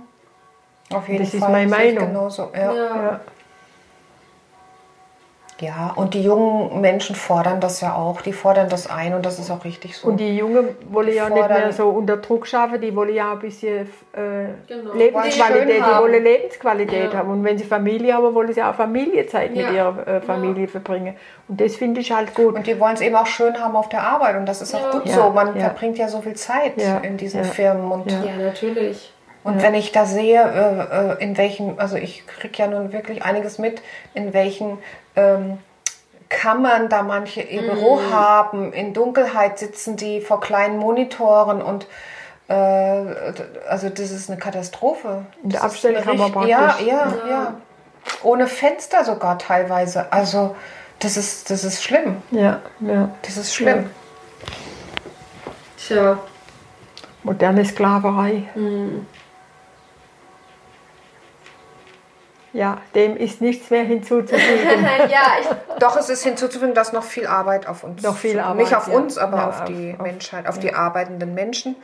[0.93, 1.40] Auf jeden das Fall.
[1.40, 2.09] Das ist meine Meinung.
[2.09, 2.51] Genauso.
[2.55, 2.72] Ja.
[2.74, 2.97] Ja.
[2.97, 3.20] Ja,
[5.95, 8.21] und die jungen Menschen fordern das ja auch.
[8.23, 10.09] Die fordern das ein und das ist auch richtig so.
[10.09, 13.39] Und die Jungen wollen ja nicht mehr so unter Druck schaffen, die wollen ja ein
[13.39, 14.95] bisschen äh, genau.
[14.95, 17.19] Lebensqualität, die wollen Lebensqualität ja.
[17.19, 17.31] haben.
[17.31, 19.67] Und wenn sie Familie haben, wollen sie auch Familienzeit ja.
[19.67, 20.69] mit ihrer äh, Familie ja.
[20.69, 21.15] verbringen.
[21.49, 22.55] Und das finde ich halt gut.
[22.55, 24.91] Und die wollen es eben auch schön haben auf der Arbeit und das ist auch
[24.91, 25.31] gut so.
[25.31, 27.91] Man verbringt ja so viel Zeit in diesen Firmen.
[27.91, 29.13] Und ja, natürlich.
[29.45, 29.62] Und ja.
[29.62, 33.59] wenn ich da sehe, äh, äh, in welchen, also ich kriege ja nun wirklich einiges
[33.59, 33.82] mit,
[34.14, 34.78] in welchen
[35.16, 35.59] ähm,
[36.28, 38.12] Kammern da manche ihr Büro mm.
[38.12, 41.86] haben, in Dunkelheit sitzen die vor kleinen Monitoren und
[42.49, 45.26] äh, also das ist eine Katastrophe.
[45.43, 46.51] In der Abstellkammer praktisch.
[46.51, 47.55] Ja, ja, ja, ja.
[48.22, 50.12] Ohne Fenster sogar teilweise.
[50.12, 50.57] Also
[51.01, 52.22] das ist, das ist schlimm.
[52.30, 53.11] Ja, ja.
[53.22, 53.90] Das ist schlimm.
[55.88, 55.95] Ja.
[55.97, 56.18] Tja.
[57.24, 58.45] Moderne Sklaverei.
[58.55, 59.07] Mhm.
[62.53, 64.85] Ja, dem ist nichts mehr hinzuzufügen.
[65.11, 68.03] ja, ich, doch, es ist hinzuzufügen, dass noch viel Arbeit auf uns.
[68.03, 68.65] Noch viel Arbeit.
[68.65, 68.95] Nicht auf ja.
[68.95, 70.63] uns, aber ja, auf, auf die auf, Menschheit, auf ja.
[70.63, 71.77] die arbeitenden Menschen,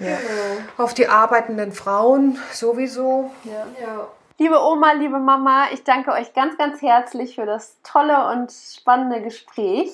[0.77, 3.31] auf die arbeitenden Frauen sowieso.
[3.45, 4.09] Ja.
[4.41, 9.21] Liebe Oma, liebe Mama, ich danke euch ganz, ganz herzlich für das tolle und spannende
[9.21, 9.91] Gespräch.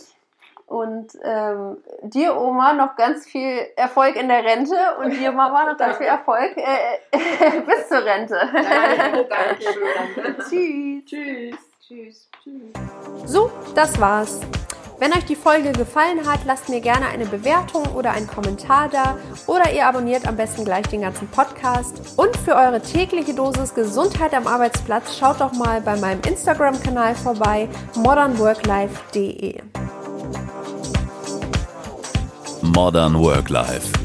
[0.66, 5.76] Und ähm, dir, Oma, noch ganz viel Erfolg in der Rente und dir, Mama, noch
[5.76, 8.38] ganz viel Erfolg äh, bis zur Rente.
[8.52, 9.64] Danke, danke,
[10.16, 10.38] danke.
[10.48, 11.04] Tschüss.
[11.04, 11.56] Tschüss.
[11.86, 12.30] Tschüss.
[12.42, 13.30] Tschüss.
[13.30, 14.40] So, das war's.
[14.98, 19.18] Wenn euch die Folge gefallen hat, lasst mir gerne eine Bewertung oder einen Kommentar da
[19.46, 22.16] oder ihr abonniert am besten gleich den ganzen Podcast.
[22.16, 27.68] Und für eure tägliche Dosis Gesundheit am Arbeitsplatz schaut doch mal bei meinem Instagram-Kanal vorbei
[27.96, 29.60] modernworklife.de.
[32.62, 34.03] Modern Work Life